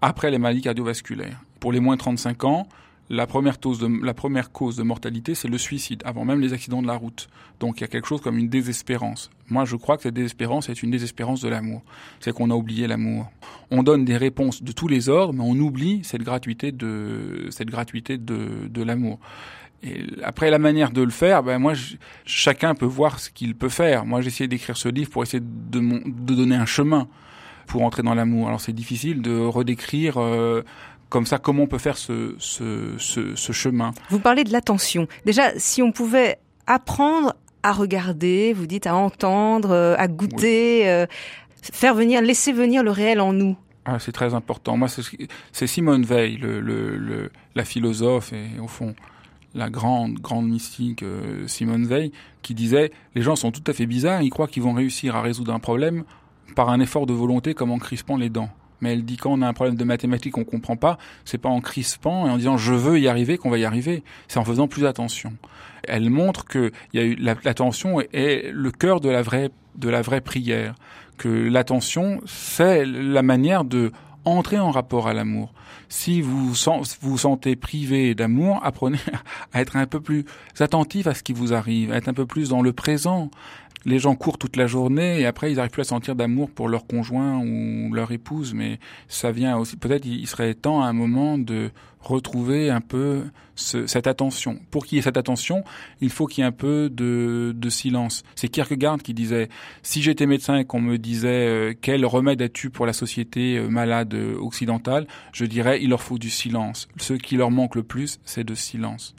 après 0.02 0.32
les 0.32 0.38
maladies 0.38 0.62
cardiovasculaires. 0.62 1.42
Pour 1.60 1.72
les 1.72 1.80
moins 1.80 1.96
de 1.96 2.00
35 2.02 2.44
ans, 2.44 2.68
la 3.10 3.26
première, 3.26 3.60
cause 3.60 4.76
de 4.76 4.84
mortalité, 4.84 5.34
c'est 5.34 5.48
le 5.48 5.58
suicide, 5.58 6.04
avant 6.06 6.26
même 6.26 6.42
les 6.42 6.54
accidents 6.54 6.84
de 6.84 6.88
la 6.88 6.94
route. 6.94 7.28
Donc 7.60 7.78
il 7.78 7.82
y 7.82 7.84
a 7.84 7.88
quelque 7.88 8.08
chose 8.08 8.22
comme 8.22 8.38
une 8.38 8.50
désespérance. 8.50 9.32
Moi, 9.50 9.66
je 9.66 9.76
crois 9.78 9.98
que 9.98 10.04
cette 10.04 10.14
désespérance 10.14 10.70
est 10.70 10.84
une 10.84 10.92
désespérance 10.92 11.42
de 11.42 11.50
l'amour. 11.50 11.82
C'est 12.20 12.32
qu'on 12.32 12.52
a 12.52 12.54
oublié 12.54 12.86
l'amour. 12.86 13.32
On 13.72 13.82
donne 13.82 14.06
des 14.06 14.16
réponses 14.16 14.62
de 14.62 14.72
tous 14.72 14.88
les 14.88 15.10
ordres, 15.10 15.34
mais 15.34 15.44
on 15.44 15.60
oublie 15.60 16.02
cette 16.04 16.22
gratuité 16.22 16.72
de, 16.72 17.48
cette 17.50 17.70
gratuité 17.70 18.20
de, 18.20 18.68
de 18.70 18.84
l'amour. 18.84 19.20
Et 19.84 20.06
après 20.24 20.50
la 20.50 20.60
manière 20.60 20.92
de 20.92 21.02
le 21.02 21.10
faire, 21.10 21.42
ben 21.44 21.58
moi, 21.58 21.74
chacun 22.26 22.76
peut 22.76 22.86
voir 22.86 23.20
ce 23.20 23.30
qu'il 23.30 23.56
peut 23.56 23.70
faire. 23.70 24.06
Moi, 24.06 24.22
j'ai 24.22 24.28
essayé 24.28 24.48
d'écrire 24.48 24.76
ce 24.76 24.90
livre 24.90 25.10
pour 25.10 25.24
essayer 25.24 25.42
de, 25.42 25.80
de, 25.80 26.36
donner 26.36 26.56
un 26.56 26.66
chemin 26.66 27.08
pour 27.68 27.84
entrer 27.84 28.04
dans 28.04 28.14
l'amour. 28.14 28.48
Alors 28.48 28.60
c'est 28.60 28.74
difficile 28.74 29.22
de 29.22 29.40
redécrire 29.40 30.18
euh, 30.18 30.64
comme 31.08 31.26
ça 31.26 31.38
comment 31.38 31.64
on 31.64 31.68
peut 31.68 31.78
faire 31.78 31.98
ce, 31.98 32.36
ce, 32.40 32.96
ce, 32.98 33.36
ce 33.36 33.52
chemin. 33.52 33.92
Vous 34.10 34.20
parlez 34.20 34.44
de 34.44 34.52
l'attention. 34.52 35.08
Déjà, 35.26 35.58
si 35.58 35.82
on 35.82 35.92
pouvait 35.92 36.40
apprendre 36.68 37.36
à 37.64 37.72
regarder, 37.72 38.54
vous 38.54 38.68
dites 38.68 38.88
à 38.88 38.96
entendre, 38.96 39.72
euh, 39.72 39.96
à 39.98 40.08
goûter, 40.08 40.90
euh, 40.90 41.06
faire 41.62 41.94
venir, 41.94 42.22
laisser 42.22 42.52
venir 42.52 42.84
le 42.84 42.92
réel 42.92 43.22
en 43.22 43.34
nous. 43.34 43.56
Ah, 43.86 43.98
c'est 43.98 44.12
très 44.12 44.34
important. 44.34 44.78
Moi, 44.78 44.88
c'est 45.52 45.68
Simone 45.68 46.04
Veil, 46.04 46.38
le, 46.38 46.60
le, 46.60 46.98
le, 46.98 47.32
la 47.56 47.66
philosophe 47.66 48.34
et 48.34 48.60
au 48.62 48.68
fond 48.68 48.94
la 49.54 49.70
grande, 49.70 50.16
grande 50.16 50.48
mystique 50.48 51.04
euh, 51.04 51.48
Simone 51.48 51.86
Veil, 51.86 52.12
qui 52.42 52.54
disait 52.54 52.92
les 53.16 53.22
gens 53.22 53.36
sont 53.36 53.52
tout 53.52 53.64
à 53.68 53.74
fait 53.74 53.86
bizarres, 53.86 54.22
ils 54.22 54.30
croient 54.30 54.48
qu'ils 54.48 54.64
vont 54.64 54.74
réussir 54.74 55.16
à 55.16 55.22
résoudre 55.22 55.54
un 55.54 55.60
problème 55.60 56.04
par 56.56 56.70
un 56.70 56.80
effort 56.80 57.06
de 57.06 57.14
volonté 57.14 57.54
comme 57.54 57.72
en 57.72 57.78
crispant 57.78 58.18
les 58.18 58.30
dents. 58.30 58.50
Mais 58.82 58.94
elle 58.94 59.04
dit 59.04 59.18
quand 59.18 59.32
on 59.32 59.42
a 59.42 59.48
un 59.48 59.54
problème 59.54 59.76
de 59.76 59.84
mathématiques 59.84 60.34
qu'on 60.34 60.46
comprend 60.46 60.78
pas, 60.78 60.98
c'est 61.26 61.38
pas 61.38 61.50
en 61.50 61.62
crispant 61.62 62.28
et 62.28 62.30
en 62.30 62.38
disant 62.38 62.58
je 62.58 62.74
veux 62.74 63.00
y 63.00 63.08
arriver 63.08 63.38
qu'on 63.38 63.50
va 63.50 63.58
y 63.58 63.66
arriver. 63.66 64.04
C'est 64.28 64.40
en 64.40 64.46
faisant 64.46 64.68
plus 64.68 64.86
attention. 64.86 65.34
Elle 65.84 66.10
montre 66.10 66.46
que 66.46 66.72
l'attention 66.94 68.02
est 68.14 68.52
le 68.52 68.72
cœur 68.72 69.02
de 69.02 69.10
la 69.10 69.22
vraie 69.22 69.50
de 69.76 69.90
la 69.90 70.02
vraie 70.02 70.22
prière. 70.22 70.76
Que 71.18 71.28
l'attention 71.28 72.22
c'est 72.26 72.86
la 72.86 73.22
manière 73.22 73.66
de 73.66 73.92
entrer 74.26 74.60
en 74.60 74.72
rapport 74.72 75.08
à 75.08 75.14
l'amour. 75.14 75.54
Si 75.88 76.22
vous 76.22 76.54
vous 77.02 77.18
sentez 77.18 77.56
privé 77.56 78.14
d'amour, 78.16 78.60
apprenez 78.64 79.00
à 79.54 79.62
être 79.62 79.76
un 79.76 79.88
peu 79.88 80.00
plus 80.00 80.26
attentif 80.60 81.08
à 81.08 81.14
ce 81.14 81.24
qui 81.24 81.34
vous 81.34 81.54
arrive, 81.54 81.92
à 81.92 81.98
être 81.98 82.10
un 82.10 82.14
peu 82.14 82.26
plus 82.26 82.50
dans 82.50 82.62
le 82.62 82.74
présent. 82.74 83.32
Les 83.86 84.00
gens 84.00 84.16
courent 84.16 84.38
toute 84.38 84.56
la 84.56 84.68
journée 84.68 85.20
et 85.20 85.26
après 85.26 85.52
ils 85.52 85.56
n'arrivent 85.56 85.72
plus 85.72 85.82
à 85.82 85.86
sentir 85.86 86.16
d'amour 86.16 86.50
pour 86.52 86.68
leur 86.68 86.86
conjoint 86.86 87.40
ou 87.40 87.94
leur 87.94 88.12
épouse, 88.12 88.54
mais 88.54 88.80
ça 89.08 89.32
vient 89.32 89.58
aussi. 89.58 89.78
Peut-être 89.78 90.06
il 90.06 90.28
serait 90.28 90.54
temps 90.54 90.82
à 90.82 90.88
un 90.88 90.94
moment 90.94 91.38
de 91.38 91.72
retrouver 92.02 92.70
un 92.70 92.82
peu 92.82 93.24
cette 93.56 94.08
attention. 94.08 94.60
Pour 94.72 94.86
qu'il 94.86 94.96
y 94.96 95.00
ait 95.00 95.04
cette 95.04 95.18
attention, 95.18 95.64
il 96.00 96.10
faut 96.10 96.28
qu'il 96.28 96.42
y 96.42 96.46
ait 96.46 96.48
un 96.48 96.54
peu 96.54 96.90
de, 96.90 97.70
silence. 97.70 98.24
C'est 98.36 98.48
Kierkegaard 98.48 99.00
qui 99.00 99.14
disait 99.14 99.50
si 99.84 100.02
j'étais 100.02 100.26
médecin 100.26 100.58
et 100.58 100.66
qu'on 100.66 100.82
me 100.82 100.98
disait 100.98 101.28
euh, 101.28 101.74
quel 101.80 102.06
remède 102.06 102.42
as-tu 102.42 102.70
pour 102.70 102.86
la 102.86 102.94
société 102.94 103.58
euh, 103.58 103.68
malade 103.68 104.14
euh, 104.14 104.38
occidentale, 104.40 105.08
je 105.34 105.46
dirais 105.46 105.80
il 105.84 105.90
leur 105.90 106.02
faut 106.02 106.18
du 106.18 106.30
silence. 106.30 106.88
Ce 106.98 107.14
qui 107.14 107.36
leur 107.36 107.52
manque 107.52 107.76
le 107.76 107.84
plus, 107.84 108.20
c'est 108.24 108.44
de 108.44 108.56
silence. 108.56 109.14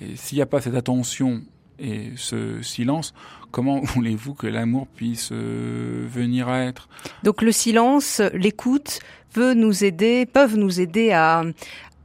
Et 0.00 0.16
s'il 0.16 0.36
n'y 0.36 0.42
a 0.42 0.46
pas 0.46 0.60
cette 0.60 0.76
attention 0.76 1.42
et 1.80 2.12
ce 2.16 2.62
silence, 2.62 3.14
comment 3.50 3.80
voulez-vous 3.82 4.34
que 4.34 4.46
l'amour 4.46 4.86
puisse 4.86 5.30
euh, 5.32 6.06
venir 6.08 6.48
à 6.48 6.60
être? 6.60 6.88
Donc 7.22 7.42
le 7.42 7.52
silence, 7.52 8.20
l'écoute 8.34 9.00
peut 9.32 9.54
nous 9.54 9.84
aider, 9.84 10.26
peuvent 10.26 10.56
nous 10.56 10.80
aider 10.80 11.12
à 11.12 11.44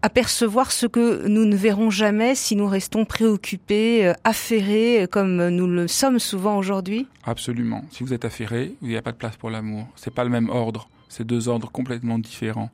apercevoir 0.02 0.72
ce 0.72 0.86
que 0.86 1.28
nous 1.28 1.46
ne 1.46 1.56
verrons 1.56 1.90
jamais 1.90 2.36
si 2.36 2.56
nous 2.56 2.68
restons 2.68 3.06
préoccupés, 3.06 4.08
euh, 4.08 4.14
affairés, 4.24 5.08
comme 5.12 5.50
nous 5.50 5.68
le 5.68 5.88
sommes 5.88 6.20
souvent 6.20 6.58
aujourd'hui? 6.58 7.08
Absolument. 7.24 7.84
Si 7.90 8.04
vous 8.04 8.14
êtes 8.14 8.26
affairé, 8.26 8.76
il 8.84 8.90
n'y 8.90 8.98
a 8.98 9.02
pas 9.02 9.12
de 9.12 9.18
place 9.18 9.36
pour 9.36 9.50
l'amour. 9.50 9.88
C'est 9.96 10.14
pas 10.14 10.24
le 10.24 10.30
même 10.30 10.50
ordre. 10.50 10.88
C'est 11.10 11.26
deux 11.26 11.48
ordres 11.48 11.72
complètement 11.72 12.20
différents. 12.20 12.70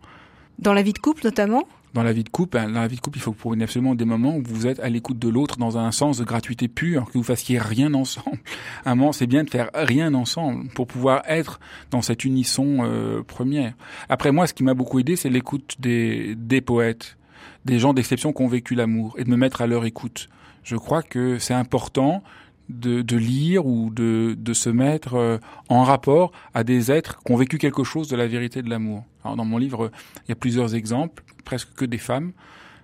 Dans 0.60 0.74
la 0.74 0.82
vie 0.82 0.94
de 0.94 1.00
couple 1.00 1.22
notamment? 1.24 1.64
Dans 1.94 2.04
la 2.04 2.14
vie 2.14 2.24
de 2.24 2.30
couple, 2.30 2.58
hein, 2.58 2.70
dans 2.70 2.82
la 2.82 2.88
vie 2.88 2.96
de 2.96 3.02
couple, 3.02 3.18
il 3.18 3.22
faut 3.22 3.34
que 3.34 3.42
vous 3.42 3.62
absolument 3.62 3.96
des 3.96 4.06
moments 4.06 4.36
où 4.36 4.44
vous 4.46 4.68
êtes 4.68 4.80
à 4.80 4.90
l'écoute 4.90 5.20
de 5.20 5.30
l'autre 5.30 5.58
dans 5.58 5.78
un 5.78 5.92
sens 5.92 6.18
de 6.18 6.24
gratuité 6.24 6.68
pure, 6.68 7.06
que 7.06 7.18
vous 7.18 7.24
fassiez 7.24 7.60
rien 7.60 7.94
ensemble. 7.94 8.40
Un 8.86 8.96
moment, 8.96 9.12
c'est 9.12 9.28
bien 9.28 9.44
de 9.44 9.50
faire 9.50 9.70
rien 9.74 10.14
ensemble 10.14 10.70
pour 10.70 10.88
pouvoir 10.88 11.24
être 11.28 11.60
dans 11.90 12.02
cette 12.02 12.24
unisson 12.24 12.80
euh, 12.82 13.24
première. 13.24 13.74
Après 14.10 14.32
moi, 14.32 14.48
ce 14.48 14.54
qui 14.54 14.64
m'a 14.64 14.74
beaucoup 14.74 15.00
aidé, 15.00 15.16
c'est 15.16 15.30
l'écoute 15.30 15.76
des, 15.80 16.36
des 16.36 16.62
poètes, 16.62 17.18
des 17.66 17.80
gens 17.80 17.94
d'exception 17.94 18.34
qui 18.34 18.42
ont 18.42 18.48
vécu 18.48 18.76
l'amour 18.76 19.16
et 19.18 19.24
de 19.24 19.30
me 19.30 19.38
mettre 19.38 19.62
à 19.62 19.68
leur 19.68 19.86
écoute. 19.86 20.30
Je 20.64 20.76
crois 20.76 21.04
que 21.04 21.40
c'est 21.40 21.54
important 21.54 22.24
de, 22.70 23.02
de, 23.02 23.18
lire 23.18 23.66
ou 23.66 23.90
de, 23.90 24.36
de 24.38 24.54
se 24.54 24.70
mettre 24.70 25.16
euh, 25.16 25.38
en 25.70 25.84
rapport 25.84 26.32
à 26.54 26.64
des 26.64 26.92
êtres 26.92 27.20
qui 27.24 27.32
ont 27.32 27.36
vécu 27.36 27.58
quelque 27.58 27.84
chose 27.84 28.08
de 28.08 28.16
la 28.16 28.28
vérité 28.28 28.62
de 28.62 28.70
l'amour. 28.70 29.04
Alors 29.24 29.36
dans 29.36 29.46
mon 29.46 29.58
livre, 29.58 29.92
il 30.26 30.30
y 30.30 30.32
a 30.32 30.36
plusieurs 30.36 30.76
exemples, 30.76 31.24
presque 31.44 31.74
que 31.76 31.86
des 31.86 31.98
femmes, 31.98 32.32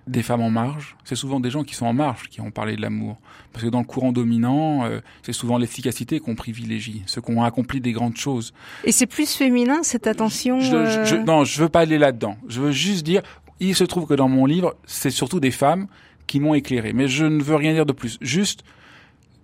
des 0.06 0.22
femmes 0.22 0.42
en 0.42 0.50
marge. 0.50 0.96
C'est 1.04 1.14
souvent 1.14 1.40
des 1.40 1.50
gens 1.50 1.64
qui 1.64 1.74
sont 1.74 1.86
en 1.86 1.92
marge 1.92 2.28
qui 2.28 2.40
ont 2.40 2.50
parlé 2.50 2.76
de 2.76 2.82
l'amour. 2.82 3.18
Parce 3.52 3.64
que 3.64 3.70
dans 3.70 3.80
le 3.80 3.84
courant 3.84 4.12
dominant, 4.12 4.84
euh, 4.84 5.00
c'est 5.22 5.32
souvent 5.32 5.58
l'efficacité 5.58 6.20
qu'on 6.20 6.34
privilégie, 6.34 7.02
ceux 7.06 7.20
qui 7.20 7.30
ont 7.30 7.42
accompli 7.42 7.80
des 7.80 7.92
grandes 7.92 8.16
choses. 8.16 8.52
Et 8.84 8.92
c'est 8.92 9.06
plus 9.06 9.34
féminin 9.34 9.82
cette 9.82 10.06
attention 10.06 10.60
je, 10.60 10.86
je, 10.86 11.04
je, 11.04 11.14
euh 11.16 11.24
Non, 11.24 11.44
je 11.44 11.60
veux 11.62 11.68
pas 11.68 11.80
aller 11.80 11.98
là-dedans. 11.98 12.36
Je 12.48 12.60
veux 12.60 12.72
juste 12.72 13.04
dire, 13.04 13.22
il 13.60 13.74
se 13.74 13.84
trouve 13.84 14.06
que 14.06 14.14
dans 14.14 14.28
mon 14.28 14.46
livre, 14.46 14.76
c'est 14.86 15.10
surtout 15.10 15.40
des 15.40 15.50
femmes 15.50 15.88
qui 16.26 16.40
m'ont 16.40 16.54
éclairé. 16.54 16.92
Mais 16.92 17.08
je 17.08 17.24
ne 17.24 17.42
veux 17.42 17.56
rien 17.56 17.72
dire 17.72 17.86
de 17.86 17.92
plus. 17.92 18.18
Juste, 18.20 18.62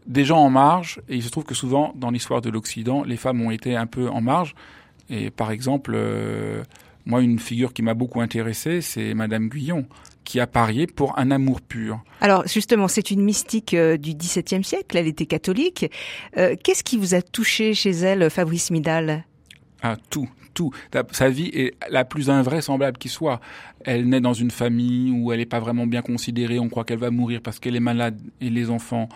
des 0.07 0.25
gens 0.25 0.39
en 0.39 0.51
marge, 0.51 1.01
et 1.09 1.17
il 1.17 1.23
se 1.23 1.31
trouve 1.31 1.45
que 1.45 1.55
souvent, 1.55 1.93
dans 1.97 2.11
l'histoire 2.11 2.41
de 2.41 2.51
l'Occident, 2.51 3.05
les 3.05 3.17
femmes 3.17 3.41
ont 3.41 3.51
été 3.51 3.77
un 3.77 3.87
peu 3.87 4.09
en 4.09 4.21
marge. 4.21 4.55
Et 5.11 5.31
par 5.31 5.51
exemple, 5.51 5.93
euh, 5.95 6.63
moi, 7.07 7.23
une 7.23 7.39
figure 7.39 7.73
qui 7.73 7.83
m'a 7.83 7.95
beaucoup 7.95 8.21
intéressé, 8.21 8.81
c'est 8.81 9.15
Madame 9.15 9.49
Guyon, 9.49 9.87
qui 10.25 10.41
a 10.41 10.47
parié 10.47 10.87
pour 10.87 11.19
un 11.19 11.31
amour 11.31 11.61
pur. 11.61 12.03
Alors 12.21 12.47
justement, 12.47 12.89
c'est 12.89 13.11
une 13.11 13.23
mystique 13.23 13.75
euh, 13.75 13.97
du 13.97 14.15
XVIIe 14.15 14.65
siècle, 14.65 14.97
elle 14.97 15.07
était 15.07 15.27
catholique. 15.27 15.91
Euh, 16.37 16.57
Qu'est-ce 16.63 16.83
qui 16.83 16.97
vous 16.97 17.15
a 17.15 17.23
touché 17.23 17.75
chez 17.75 17.91
elle, 17.91 18.31
Fabrice 18.31 18.71
Midal? 18.71 19.25
Ah, 19.83 19.97
tout, 20.09 20.29
tout. 20.55 20.71
Sa 21.13 21.29
vie 21.29 21.51
est 21.53 21.75
la 21.91 22.07
plus 22.07 22.31
invraisemblable 22.31 22.97
qui 22.97 23.11
soit. 23.11 23.41
Elle 23.85 24.09
naît 24.09 24.23
dans 24.23 24.33
une 24.33 24.51
famille 24.51 25.11
où 25.11 25.31
elle 25.31 25.41
n'est 25.41 25.47
pas 25.47 25.61
vraiment 25.61 25.87
bien 25.87 26.01
considérée, 26.01 26.59
on 26.59 26.71
croit 26.71 26.85
qu'elle 26.85 26.99
va 26.99 27.11
mourir 27.11 27.41
parce 27.43 27.59
qu'elle 27.59 27.77
est 27.77 27.81
malade 27.81 28.19
et 28.41 28.49
les 28.49 28.71
enfants 28.71 29.09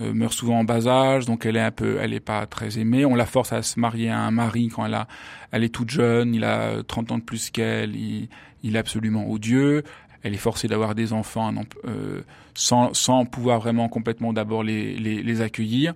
meurt 0.00 0.32
souvent 0.32 0.60
en 0.60 0.64
bas 0.64 0.86
âge, 0.86 1.26
donc 1.26 1.44
elle 1.46 1.56
est 1.56 1.60
un 1.60 1.70
peu, 1.70 1.98
elle 2.00 2.14
est 2.14 2.20
pas 2.20 2.46
très 2.46 2.78
aimée. 2.78 3.04
On 3.04 3.14
la 3.14 3.26
force 3.26 3.52
à 3.52 3.62
se 3.62 3.80
marier 3.80 4.10
à 4.10 4.20
un 4.20 4.30
mari 4.30 4.68
quand 4.68 4.86
elle 4.86 4.94
a, 4.94 5.08
elle 5.52 5.64
est 5.64 5.74
toute 5.74 5.90
jeune, 5.90 6.34
il 6.34 6.44
a 6.44 6.82
30 6.82 7.12
ans 7.12 7.18
de 7.18 7.22
plus 7.22 7.50
qu'elle, 7.50 7.96
il, 7.96 8.28
il 8.62 8.76
est 8.76 8.78
absolument 8.78 9.30
odieux. 9.30 9.82
Elle 10.22 10.34
est 10.34 10.38
forcée 10.38 10.68
d'avoir 10.68 10.94
des 10.94 11.12
enfants 11.12 11.52
euh, 11.86 12.22
sans, 12.54 12.92
sans 12.92 13.24
pouvoir 13.24 13.60
vraiment 13.60 13.88
complètement 13.88 14.32
d'abord 14.32 14.62
les, 14.62 14.94
les, 14.96 15.22
les 15.22 15.40
accueillir. 15.40 15.94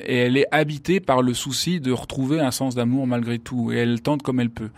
Et 0.00 0.16
elle 0.16 0.36
est 0.36 0.46
habitée 0.52 1.00
par 1.00 1.22
le 1.22 1.34
souci 1.34 1.80
de 1.80 1.92
retrouver 1.92 2.40
un 2.40 2.50
sens 2.50 2.74
d'amour 2.74 3.06
malgré 3.06 3.38
tout. 3.38 3.72
Et 3.72 3.76
elle 3.76 4.00
tente 4.00 4.22
comme 4.22 4.40
elle 4.40 4.50
peut 4.50 4.70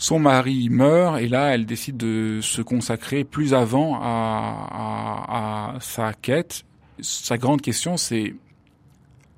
son 0.00 0.20
mari 0.20 0.68
meurt 0.68 1.18
et 1.20 1.26
là 1.26 1.54
elle 1.54 1.66
décide 1.66 1.96
de 1.96 2.38
se 2.40 2.62
consacrer 2.62 3.24
plus 3.24 3.52
avant 3.52 3.96
à, 4.00 4.68
à, 4.70 5.74
à 5.74 5.80
sa 5.80 6.12
quête 6.12 6.64
sa 7.00 7.38
grande 7.38 7.60
question, 7.60 7.96
c'est 7.96 8.34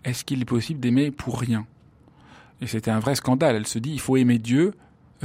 est-ce 0.05 0.25
qu'il 0.25 0.43
est 0.43 0.47
possible 0.47 0.81
d'aimer 0.81 1.11
pour 1.11 1.41
rien? 1.41 1.67
Et 2.61 2.67
c'était 2.67 2.91
un 2.91 3.01
vrai 3.01 3.15
scandale. 3.15 3.57
Elle 3.57 3.67
se 3.67 3.79
dit 3.79 3.93
il 3.93 4.01
faut 4.01 4.17
aimer 4.17 4.39
Dieu, 4.39 4.75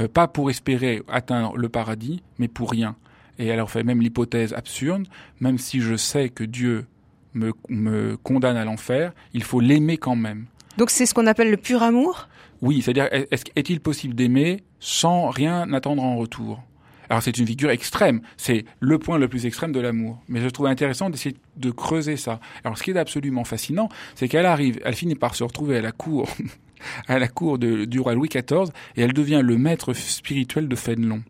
euh, 0.00 0.08
pas 0.08 0.28
pour 0.28 0.50
espérer 0.50 1.02
atteindre 1.08 1.56
le 1.56 1.68
paradis, 1.68 2.22
mais 2.38 2.48
pour 2.48 2.70
rien. 2.70 2.96
Et 3.38 3.46
elle 3.46 3.66
fait 3.66 3.84
même 3.84 4.00
l'hypothèse 4.00 4.54
absurde, 4.54 5.06
même 5.40 5.58
si 5.58 5.80
je 5.80 5.96
sais 5.96 6.30
que 6.30 6.44
Dieu 6.44 6.86
me, 7.34 7.52
me 7.68 8.16
condamne 8.16 8.56
à 8.56 8.64
l'enfer, 8.64 9.12
il 9.34 9.42
faut 9.42 9.60
l'aimer 9.60 9.98
quand 9.98 10.16
même. 10.16 10.46
Donc 10.78 10.90
c'est 10.90 11.06
ce 11.06 11.14
qu'on 11.14 11.26
appelle 11.26 11.50
le 11.50 11.56
pur 11.56 11.82
amour? 11.82 12.28
Oui, 12.62 12.80
c'est-à-dire 12.80 13.08
est-il 13.12 13.80
possible 13.80 14.14
d'aimer 14.14 14.62
sans 14.80 15.28
rien 15.28 15.70
attendre 15.72 16.02
en 16.02 16.16
retour? 16.16 16.62
Alors 17.08 17.22
c'est 17.22 17.36
une 17.38 17.46
figure 17.46 17.70
extrême, 17.70 18.20
c'est 18.36 18.64
le 18.80 18.98
point 18.98 19.18
le 19.18 19.28
plus 19.28 19.46
extrême 19.46 19.72
de 19.72 19.80
l'amour. 19.80 20.22
Mais 20.28 20.40
je 20.40 20.48
trouve 20.48 20.66
intéressant 20.66 21.10
d'essayer 21.10 21.36
de 21.56 21.70
creuser 21.70 22.16
ça. 22.16 22.40
Alors 22.64 22.78
ce 22.78 22.82
qui 22.82 22.90
est 22.90 22.96
absolument 22.96 23.44
fascinant, 23.44 23.88
c'est 24.14 24.28
qu'elle 24.28 24.46
arrive, 24.46 24.80
elle 24.84 24.94
finit 24.94 25.14
par 25.14 25.34
se 25.34 25.44
retrouver 25.44 25.78
à 25.78 25.82
la 25.82 25.92
cour, 25.92 26.28
à 27.08 27.18
la 27.18 27.28
cour 27.28 27.58
de, 27.58 27.84
du 27.84 28.00
roi 28.00 28.14
Louis 28.14 28.28
XIV, 28.28 28.70
et 28.96 29.02
elle 29.02 29.12
devient 29.12 29.42
le 29.42 29.56
maître 29.56 29.92
spirituel 29.92 30.68
de 30.68 30.76
Fénelon. 30.76 31.22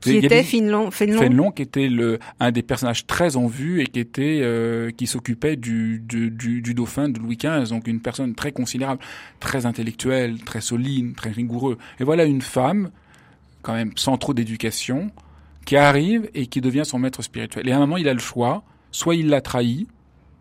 Qui 0.00 0.16
était 0.18 0.42
Fénelon, 0.42 0.90
Fénelon, 0.90 1.50
qui 1.50 1.62
était 1.62 1.88
le, 1.88 2.18
un 2.38 2.52
des 2.52 2.62
personnages 2.62 3.06
très 3.06 3.36
en 3.36 3.46
vue 3.46 3.80
et 3.80 3.86
qui 3.86 3.98
était 3.98 4.40
euh, 4.42 4.90
qui 4.90 5.06
s'occupait 5.06 5.56
du, 5.56 6.00
du, 6.00 6.30
du, 6.30 6.60
du, 6.60 6.74
dauphin 6.74 7.08
de 7.08 7.18
Louis 7.18 7.36
XV, 7.36 7.70
donc 7.70 7.88
une 7.88 8.00
personne 8.00 8.34
très 8.34 8.52
considérable, 8.52 9.00
très 9.40 9.64
intellectuelle, 9.66 10.42
très 10.42 10.60
solide, 10.60 11.16
très 11.16 11.30
rigoureux. 11.30 11.78
Et 11.98 12.04
voilà 12.04 12.24
une 12.24 12.42
femme 12.42 12.90
quand 13.66 13.74
même 13.74 13.90
sans 13.96 14.16
trop 14.16 14.32
d'éducation, 14.32 15.10
qui 15.64 15.76
arrive 15.76 16.30
et 16.34 16.46
qui 16.46 16.60
devient 16.60 16.84
son 16.84 17.00
maître 17.00 17.20
spirituel. 17.20 17.68
Et 17.68 17.72
à 17.72 17.76
un 17.76 17.80
moment, 17.80 17.96
il 17.96 18.08
a 18.08 18.14
le 18.14 18.20
choix, 18.20 18.62
soit 18.92 19.16
il 19.16 19.28
l'a 19.28 19.40
trahi, 19.40 19.88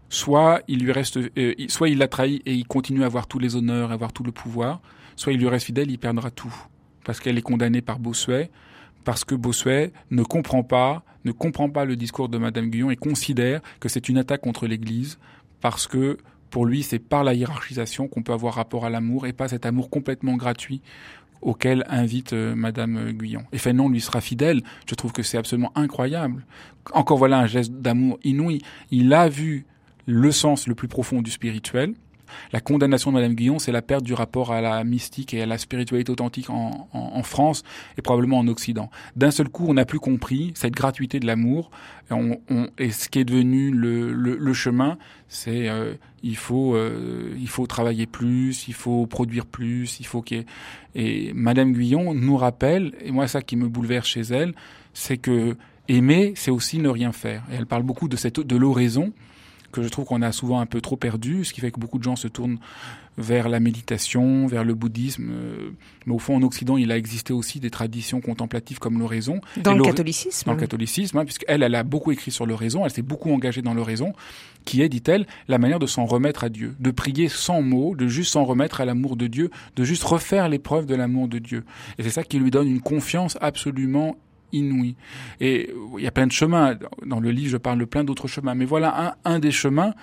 soit 0.09 0.61
il 0.67 0.83
lui 0.83 0.91
reste, 0.91 1.17
euh, 1.17 1.55
soit 1.67 1.89
il 1.89 1.97
l'a 1.97 2.07
trahi 2.07 2.43
et 2.45 2.53
il 2.53 2.67
continue 2.67 3.01
à 3.01 3.07
avoir 3.07 3.25
tous 3.25 3.39
les 3.39 3.55
honneurs, 3.55 3.89
à 3.89 3.95
avoir 3.95 4.13
tout 4.13 4.21
le 4.21 4.31
pouvoir, 4.31 4.79
soit 5.15 5.33
il 5.33 5.39
lui 5.39 5.47
reste 5.47 5.65
fidèle, 5.65 5.89
il 5.89 5.97
perdra 5.97 6.29
tout, 6.29 6.53
parce 7.03 7.19
qu'elle 7.19 7.39
est 7.39 7.41
condamnée 7.41 7.81
par 7.81 7.97
Bossuet, 7.97 8.51
parce 9.03 9.25
que 9.25 9.33
Bossuet 9.33 9.91
ne 10.11 10.21
comprend 10.21 10.61
pas, 10.61 11.03
ne 11.25 11.31
comprend 11.31 11.71
pas 11.71 11.83
le 11.85 11.95
discours 11.95 12.29
de 12.29 12.37
Madame 12.37 12.69
Guyon 12.69 12.91
et 12.91 12.95
considère 12.95 13.61
que 13.79 13.89
c'est 13.89 14.07
une 14.07 14.19
attaque 14.19 14.41
contre 14.41 14.67
l'Église, 14.67 15.17
parce 15.61 15.87
que 15.87 16.17
pour 16.51 16.67
lui, 16.67 16.83
c'est 16.83 16.99
par 16.99 17.23
la 17.23 17.33
hiérarchisation 17.33 18.07
qu'on 18.07 18.21
peut 18.21 18.33
avoir 18.33 18.53
rapport 18.53 18.85
à 18.85 18.91
l'amour 18.91 19.25
et 19.25 19.33
pas 19.33 19.47
cet 19.47 19.65
amour 19.65 19.89
complètement 19.89 20.35
gratuit 20.35 20.81
auquel 21.45 21.85
invite 21.87 22.33
euh, 22.33 22.55
Madame 22.55 23.11
Guyon. 23.11 23.43
Et 23.53 23.57
Fénon 23.57 23.87
lui 23.87 24.01
sera 24.01 24.19
fidèle. 24.19 24.61
Je 24.89 24.95
trouve 24.95 25.13
que 25.13 25.23
c'est 25.23 25.37
absolument 25.37 25.71
incroyable. 25.75 26.45
Encore 26.91 27.17
voilà 27.17 27.39
un 27.39 27.45
geste 27.45 27.71
d'amour 27.71 28.19
inouï. 28.23 28.61
Il 28.91 29.13
a 29.13 29.29
vu 29.29 29.65
le 30.07 30.31
sens 30.31 30.67
le 30.67 30.75
plus 30.75 30.87
profond 30.87 31.21
du 31.21 31.31
spirituel. 31.31 31.93
La 32.51 32.59
condamnation 32.59 33.11
de 33.11 33.15
Madame 33.15 33.33
Guyon, 33.33 33.59
c'est 33.59 33.71
la 33.71 33.81
perte 33.81 34.03
du 34.03 34.13
rapport 34.13 34.51
à 34.51 34.61
la 34.61 34.83
mystique 34.83 35.33
et 35.33 35.41
à 35.41 35.45
la 35.45 35.57
spiritualité 35.57 36.11
authentique 36.11 36.49
en, 36.49 37.23
France 37.23 37.63
et 37.97 38.01
probablement 38.01 38.37
en 38.39 38.47
Occident. 38.47 38.89
D'un 39.15 39.31
seul 39.31 39.49
coup, 39.49 39.65
on 39.67 39.73
n'a 39.73 39.85
plus 39.85 39.99
compris 39.99 40.51
cette 40.55 40.73
gratuité 40.73 41.19
de 41.19 41.25
l'amour. 41.25 41.71
On, 42.11 42.37
on, 42.49 42.67
et 42.77 42.91
ce 42.91 43.09
qui 43.09 43.19
est 43.19 43.25
devenu 43.25 43.71
le 43.71 44.53
chemin, 44.53 44.97
c'est 45.27 45.69
euh, 45.69 45.95
il 46.23 46.35
faut 46.35 46.75
euh, 46.75 47.33
il 47.37 47.47
faut 47.47 47.67
travailler 47.67 48.05
plus, 48.05 48.67
il 48.67 48.73
faut 48.73 49.05
produire 49.05 49.45
plus, 49.45 49.99
il 49.99 50.05
faut 50.05 50.21
qu'il 50.21 50.45
et 50.95 51.33
Madame 51.33 51.73
Guyon 51.73 52.13
nous 52.13 52.37
rappelle 52.37 52.93
et 53.01 53.11
moi 53.11 53.27
ça 53.27 53.41
qui 53.41 53.55
me 53.55 53.67
bouleverse 53.67 54.07
chez 54.07 54.21
elle, 54.21 54.53
c'est 54.93 55.17
que 55.17 55.57
aimer 55.87 56.33
c'est 56.35 56.51
aussi 56.51 56.79
ne 56.79 56.89
rien 56.89 57.11
faire. 57.11 57.43
Et 57.51 57.55
elle 57.55 57.65
parle 57.65 57.83
beaucoup 57.83 58.07
de 58.07 58.15
cette 58.15 58.39
de 58.39 58.55
l'oraison 58.55 59.13
que 59.75 59.83
je 59.83 59.89
trouve 59.89 60.05
qu'on 60.05 60.21
a 60.21 60.31
souvent 60.31 60.59
un 60.59 60.65
peu 60.65 60.81
trop 60.81 60.97
perdu, 60.97 61.45
ce 61.45 61.53
qui 61.53 61.61
fait 61.61 61.71
que 61.71 61.79
beaucoup 61.79 61.97
de 61.97 62.03
gens 62.03 62.15
se 62.15 62.27
tournent 62.27 62.57
vers 63.17 63.47
la 63.47 63.59
méditation, 63.59 64.45
vers 64.47 64.63
le 64.63 64.73
bouddhisme. 64.73 65.29
Euh, 65.31 65.71
mais 66.05 66.13
au 66.13 66.19
fond, 66.19 66.35
en 66.35 66.41
Occident, 66.41 66.77
il 66.77 66.91
a 66.91 66.97
existé 66.97 67.33
aussi 67.33 67.59
des 67.59 67.69
traditions 67.69 68.21
contemplatives 68.21 68.79
comme 68.79 68.99
l'oraison. 68.99 69.39
Dans 69.57 69.73
le 69.73 69.83
catholicisme 69.83 70.47
Dans 70.47 70.53
le 70.53 70.59
catholicisme, 70.59 71.17
hein, 71.17 71.25
puisqu'elle, 71.25 71.63
elle 71.63 71.75
a 71.75 71.83
beaucoup 71.83 72.11
écrit 72.11 72.31
sur 72.31 72.45
l'oraison, 72.45 72.83
elle 72.85 72.91
s'est 72.91 73.01
beaucoup 73.01 73.31
engagée 73.31 73.61
dans 73.61 73.73
l'oraison, 73.73 74.13
qui 74.65 74.81
est, 74.81 74.89
dit-elle, 74.89 75.27
la 75.47 75.57
manière 75.57 75.79
de 75.79 75.87
s'en 75.87 76.05
remettre 76.05 76.43
à 76.43 76.49
Dieu, 76.49 76.75
de 76.79 76.91
prier 76.91 77.29
sans 77.29 77.61
mots, 77.61 77.95
de 77.95 78.07
juste 78.07 78.33
s'en 78.33 78.43
remettre 78.43 78.81
à 78.81 78.85
l'amour 78.85 79.15
de 79.15 79.27
Dieu, 79.27 79.49
de 79.75 79.83
juste 79.83 80.03
refaire 80.03 80.49
l'épreuve 80.49 80.85
de 80.85 80.95
l'amour 80.95 81.27
de 81.27 81.39
Dieu. 81.39 81.63
Et 81.97 82.03
c'est 82.03 82.09
ça 82.09 82.23
qui 82.23 82.39
lui 82.39 82.51
donne 82.51 82.67
une 82.67 82.81
confiance 82.81 83.37
absolument 83.41 84.17
inouïe. 84.55 84.95
Et 85.39 85.73
il 85.97 86.03
y 86.03 86.07
a 86.07 86.11
plein 86.11 86.27
de 86.27 86.31
chemins. 86.31 86.75
Dans 87.05 87.19
le 87.19 87.31
livre, 87.31 87.51
je 87.51 87.57
parle 87.57 87.79
de 87.79 87.85
plein 87.85 88.03
d'autres 88.03 88.27
chemins. 88.27 88.55
Mais 88.55 88.65
voilà 88.65 89.15
un, 89.25 89.33
un 89.33 89.39
des 89.39 89.51
chemins 89.51 89.93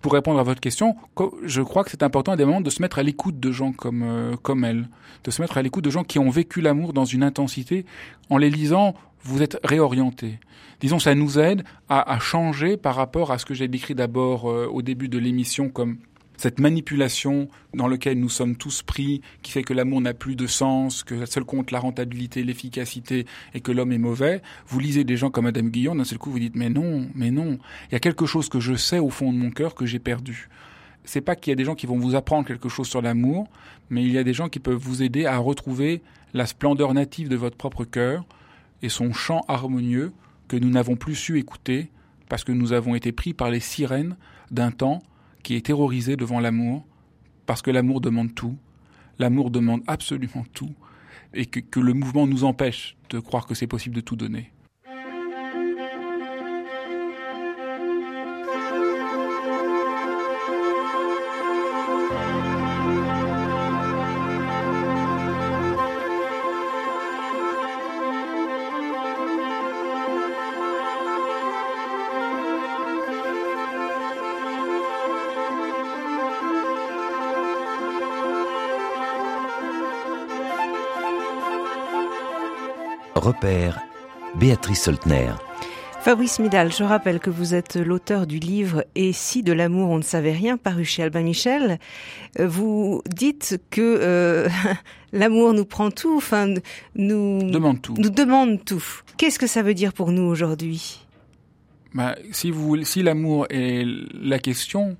pour 0.00 0.12
répondre 0.12 0.40
à 0.40 0.42
votre 0.42 0.60
question, 0.60 0.96
je 1.44 1.62
crois 1.62 1.84
que 1.84 1.90
c'est 1.90 2.02
important 2.02 2.32
à 2.32 2.36
des 2.36 2.44
moments 2.44 2.60
de 2.60 2.70
se 2.70 2.82
mettre 2.82 2.98
à 2.98 3.02
l'écoute 3.02 3.38
de 3.38 3.52
gens 3.52 3.72
comme 3.72 4.02
euh, 4.02 4.36
comme 4.42 4.64
elle, 4.64 4.88
de 5.22 5.30
se 5.30 5.40
mettre 5.40 5.58
à 5.58 5.62
l'écoute 5.62 5.84
de 5.84 5.90
gens 5.90 6.02
qui 6.02 6.18
ont 6.18 6.28
vécu 6.28 6.60
l'amour 6.60 6.92
dans 6.92 7.04
une 7.04 7.22
intensité. 7.22 7.86
En 8.28 8.36
les 8.36 8.50
lisant, 8.50 8.94
vous 9.22 9.42
êtes 9.42 9.58
réorienté. 9.62 10.40
Disons, 10.80 10.98
ça 10.98 11.14
nous 11.14 11.38
aide 11.38 11.62
à, 11.88 12.18
changer 12.18 12.76
par 12.76 12.96
rapport 12.96 13.30
à 13.30 13.38
ce 13.38 13.46
que 13.46 13.54
j'ai 13.54 13.68
décrit 13.68 13.94
d'abord 13.94 14.50
euh, 14.50 14.66
au 14.66 14.82
début 14.82 15.08
de 15.08 15.18
l'émission 15.18 15.68
comme 15.68 15.98
cette 16.36 16.58
manipulation 16.58 17.48
dans 17.74 17.88
laquelle 17.88 18.18
nous 18.18 18.28
sommes 18.28 18.56
tous 18.56 18.82
pris, 18.82 19.20
qui 19.42 19.52
fait 19.52 19.62
que 19.62 19.72
l'amour 19.72 20.00
n'a 20.00 20.14
plus 20.14 20.36
de 20.36 20.46
sens, 20.46 21.04
que 21.04 21.24
seul 21.26 21.44
compte 21.44 21.70
la 21.70 21.78
rentabilité, 21.78 22.42
l'efficacité 22.42 23.26
et 23.54 23.60
que 23.60 23.72
l'homme 23.72 23.92
est 23.92 23.98
mauvais, 23.98 24.42
vous 24.66 24.80
lisez 24.80 25.04
des 25.04 25.16
gens 25.16 25.30
comme 25.30 25.46
Adam 25.46 25.64
Guillon, 25.64 25.94
d'un 25.94 26.04
seul 26.04 26.18
coup 26.18 26.30
vous 26.30 26.38
dites 26.38 26.56
mais 26.56 26.70
non, 26.70 27.08
mais 27.14 27.30
non, 27.30 27.58
il 27.88 27.92
y 27.92 27.96
a 27.96 28.00
quelque 28.00 28.26
chose 28.26 28.48
que 28.48 28.60
je 28.60 28.74
sais 28.74 28.98
au 28.98 29.10
fond 29.10 29.32
de 29.32 29.38
mon 29.38 29.50
cœur 29.50 29.74
que 29.74 29.86
j'ai 29.86 29.98
perdu. 29.98 30.48
C'est 31.04 31.20
pas 31.20 31.34
qu'il 31.34 31.50
y 31.50 31.52
a 31.52 31.56
des 31.56 31.64
gens 31.64 31.74
qui 31.74 31.86
vont 31.86 31.98
vous 31.98 32.14
apprendre 32.14 32.46
quelque 32.46 32.68
chose 32.68 32.88
sur 32.88 33.02
l'amour, 33.02 33.48
mais 33.90 34.04
il 34.04 34.12
y 34.12 34.18
a 34.18 34.24
des 34.24 34.34
gens 34.34 34.48
qui 34.48 34.60
peuvent 34.60 34.74
vous 34.74 35.02
aider 35.02 35.26
à 35.26 35.36
retrouver 35.38 36.02
la 36.32 36.46
splendeur 36.46 36.94
native 36.94 37.28
de 37.28 37.36
votre 37.36 37.56
propre 37.56 37.84
cœur 37.84 38.24
et 38.82 38.88
son 38.88 39.12
chant 39.12 39.42
harmonieux 39.48 40.12
que 40.48 40.56
nous 40.56 40.70
n'avons 40.70 40.96
plus 40.96 41.14
su 41.14 41.38
écouter 41.38 41.90
parce 42.28 42.44
que 42.44 42.52
nous 42.52 42.72
avons 42.72 42.94
été 42.94 43.12
pris 43.12 43.34
par 43.34 43.50
les 43.50 43.60
sirènes 43.60 44.16
d'un 44.50 44.70
temps 44.70 45.02
qui 45.42 45.56
est 45.56 45.66
terrorisé 45.66 46.16
devant 46.16 46.40
l'amour, 46.40 46.86
parce 47.46 47.62
que 47.62 47.70
l'amour 47.70 48.00
demande 48.00 48.34
tout, 48.34 48.56
l'amour 49.18 49.50
demande 49.50 49.82
absolument 49.86 50.44
tout, 50.52 50.74
et 51.34 51.46
que, 51.46 51.80
le 51.80 51.94
mouvement 51.94 52.26
nous 52.26 52.44
empêche 52.44 52.96
de 53.10 53.18
croire 53.18 53.46
que 53.46 53.54
c'est 53.54 53.66
possible 53.66 53.94
de 53.94 54.00
tout 54.00 54.16
donner. 54.16 54.51
Repère, 83.14 83.80
Béatrice 84.34 84.82
Soltner. 84.82 85.30
Fabrice 86.00 86.40
Midal, 86.40 86.72
je 86.72 86.82
rappelle 86.82 87.20
que 87.20 87.30
vous 87.30 87.54
êtes 87.54 87.76
l'auteur 87.76 88.26
du 88.26 88.38
livre 88.38 88.84
Et 88.96 89.12
si 89.12 89.42
de 89.42 89.52
l'amour 89.52 89.90
on 89.90 89.98
ne 89.98 90.02
savait 90.02 90.32
rien, 90.32 90.56
paru 90.56 90.84
chez 90.84 91.02
Albin 91.02 91.22
Michel. 91.22 91.78
Euh, 92.40 92.48
vous 92.48 93.02
dites 93.06 93.60
que 93.70 93.80
euh, 93.80 94.48
l'amour 95.12 95.52
nous 95.52 95.64
prend 95.64 95.90
tout, 95.90 96.16
enfin 96.16 96.52
nous 96.96 97.50
demande 97.50 97.80
tout. 97.80 97.94
Nous 97.98 98.10
demande 98.10 98.64
tout. 98.64 98.82
Qu'est-ce 99.16 99.38
que 99.38 99.46
ça 99.46 99.62
veut 99.62 99.74
dire 99.74 99.92
pour 99.92 100.10
nous 100.10 100.24
aujourd'hui? 100.24 101.00
Bah, 101.94 102.16
Si 102.32 102.50
vous, 102.50 102.82
si 102.84 103.02
l'amour 103.02 103.46
est 103.50 103.84
la 104.14 104.38
question 104.38 104.96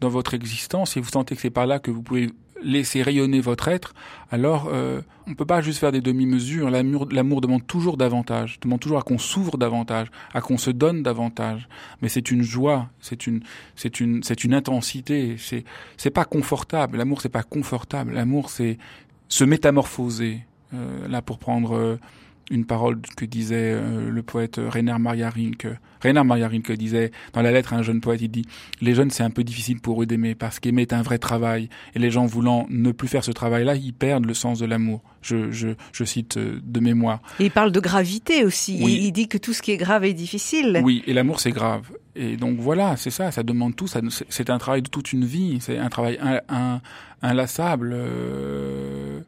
dans 0.00 0.08
votre 0.08 0.32
existence, 0.34 0.96
et 0.96 1.00
vous 1.00 1.10
sentez 1.10 1.34
que 1.34 1.40
c'est 1.40 1.50
par 1.50 1.66
là 1.66 1.78
que 1.78 1.90
vous 1.90 2.02
pouvez 2.02 2.30
laisser 2.66 3.02
rayonner 3.02 3.40
votre 3.40 3.68
être, 3.68 3.94
alors 4.30 4.68
euh, 4.72 5.00
on 5.26 5.30
ne 5.30 5.34
peut 5.34 5.46
pas 5.46 5.60
juste 5.60 5.78
faire 5.78 5.92
des 5.92 6.00
demi-mesures. 6.00 6.70
L'amour 6.70 7.40
demande 7.40 7.66
toujours 7.66 7.96
davantage, 7.96 8.58
demande 8.60 8.80
toujours 8.80 8.98
à 8.98 9.02
qu'on 9.02 9.18
s'ouvre 9.18 9.56
davantage, 9.56 10.08
à 10.34 10.40
qu'on 10.40 10.58
se 10.58 10.70
donne 10.70 11.02
davantage. 11.02 11.68
Mais 12.02 12.08
c'est 12.08 12.30
une 12.30 12.42
joie, 12.42 12.88
c'est 13.00 13.26
une, 13.26 13.40
c'est 13.74 14.00
une, 14.00 14.22
c'est 14.22 14.44
une 14.44 14.54
intensité. 14.54 15.36
C'est, 15.38 15.64
c'est 15.96 16.10
pas 16.10 16.24
confortable. 16.24 16.98
L'amour, 16.98 17.20
c'est 17.20 17.28
pas 17.28 17.42
confortable. 17.42 18.12
L'amour, 18.12 18.50
c'est 18.50 18.78
se 19.28 19.44
métamorphoser. 19.44 20.40
Euh, 20.74 21.08
là, 21.08 21.22
pour 21.22 21.38
prendre 21.38 21.76
euh, 21.76 21.98
une 22.50 22.64
parole 22.64 23.00
que 23.16 23.24
disait 23.24 23.72
euh, 23.74 24.10
le 24.10 24.22
poète 24.22 24.60
Rainer 24.64 24.96
Maria 24.98 25.30
Rilke. 25.30 25.68
Rainer 26.00 26.22
Maria 26.22 26.46
Rilke 26.46 26.72
disait 26.72 27.10
dans 27.32 27.42
la 27.42 27.50
lettre 27.50 27.72
à 27.72 27.76
un 27.76 27.82
jeune 27.82 28.00
poète, 28.00 28.20
il 28.22 28.28
dit 28.28 28.46
les 28.80 28.94
jeunes 28.94 29.10
c'est 29.10 29.24
un 29.24 29.30
peu 29.30 29.42
difficile 29.42 29.80
pour 29.80 30.02
eux 30.02 30.06
d'aimer 30.06 30.34
parce 30.34 30.60
qu'aimer 30.60 30.82
est 30.82 30.92
un 30.92 31.02
vrai 31.02 31.18
travail 31.18 31.68
et 31.94 31.98
les 31.98 32.10
gens 32.10 32.26
voulant 32.26 32.66
ne 32.70 32.92
plus 32.92 33.08
faire 33.08 33.24
ce 33.24 33.32
travail-là, 33.32 33.74
ils 33.74 33.92
perdent 33.92 34.26
le 34.26 34.34
sens 34.34 34.58
de 34.58 34.66
l'amour. 34.66 35.02
Je, 35.22 35.50
je, 35.50 35.70
je 35.92 36.04
cite 36.04 36.36
euh, 36.36 36.60
de 36.62 36.80
mémoire. 36.80 37.20
Et 37.40 37.46
il 37.46 37.50
parle 37.50 37.72
de 37.72 37.80
gravité 37.80 38.44
aussi. 38.44 38.78
Il, 38.78 39.10
dit 39.10 39.26
que 39.26 39.38
tout 39.38 39.52
ce 39.52 39.62
qui 39.62 39.72
est 39.72 39.76
grave 39.76 40.04
est 40.04 40.14
difficile. 40.14 40.80
Oui, 40.84 41.02
et 41.06 41.12
l'amour 41.12 41.40
c'est 41.40 41.50
grave. 41.50 41.90
Et 42.14 42.36
donc 42.36 42.58
voilà, 42.58 42.96
c'est 42.96 43.10
ça, 43.10 43.32
ça 43.32 43.42
demande 43.42 43.74
tout. 43.74 43.88
Ça, 43.88 44.00
c'est 44.28 44.50
un 44.50 44.58
travail 44.58 44.82
de 44.82 44.88
toute 44.88 45.12
une 45.12 45.24
vie. 45.24 45.58
C'est 45.60 45.78
un 45.78 45.88
travail 45.88 46.18
inlassable. 47.20 47.92
Euh 47.92 49.20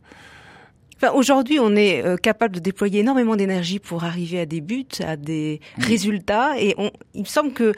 aujourd'hui, 1.14 1.58
on 1.60 1.76
est 1.76 2.04
euh, 2.04 2.16
capable 2.16 2.54
de 2.54 2.60
déployer 2.60 3.00
énormément 3.00 3.36
d'énergie 3.36 3.78
pour 3.78 4.04
arriver 4.04 4.40
à 4.40 4.46
des 4.46 4.60
buts, 4.60 4.86
à 5.04 5.16
des 5.16 5.60
résultats, 5.78 6.58
et 6.58 6.74
on, 6.78 6.90
il 7.14 7.20
me 7.22 7.26
semble 7.26 7.52
que 7.52 7.72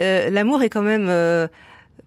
euh, 0.00 0.30
l'amour 0.30 0.62
est 0.62 0.70
quand 0.70 0.82
même 0.82 1.06
euh, 1.08 1.48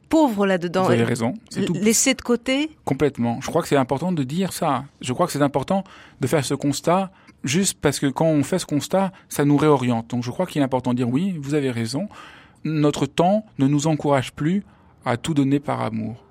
pauvre 0.10 0.46
là-dedans. 0.46 0.84
Vous 0.84 0.92
avez 0.92 1.04
raison. 1.04 1.34
Tout. 1.52 1.74
Laissé 1.74 2.14
de 2.14 2.22
côté. 2.22 2.72
Complètement. 2.84 3.40
Je 3.42 3.48
crois 3.48 3.62
que 3.62 3.68
c'est 3.68 3.76
important 3.76 4.12
de 4.12 4.24
dire 4.24 4.54
ça. 4.54 4.86
Je 5.02 5.14
crois 5.14 5.26
que 5.26 5.32
c'est 5.32 5.42
important 5.42 5.84
de 6.22 6.28
faire 6.28 6.44
ce 6.44 6.54
constat. 6.54 7.12
Juste 7.44 7.78
parce 7.80 8.00
que 8.00 8.08
quand 8.08 8.26
on 8.26 8.44
fait 8.44 8.58
ce 8.58 8.66
constat, 8.66 9.12
ça 9.30 9.46
nous 9.46 9.58
réoriente. 9.58 10.10
Donc 10.10 10.24
je 10.24 10.32
crois 10.32 10.48
qu'il 10.48 10.62
est 10.62 10.66
important 10.66 10.92
de 10.92 10.98
dire 10.98 11.10
oui, 11.10 11.38
vous 11.40 11.54
avez 11.54 11.70
raison. 11.70 12.08
Notre 12.64 13.06
temps 13.06 13.46
ne 13.60 13.68
nous 13.68 13.86
encourage 13.86 14.32
plus 14.32 14.64
à 15.06 15.18
tout 15.18 15.36
donner 15.36 15.60
par 15.60 15.82
amour. 15.82 16.25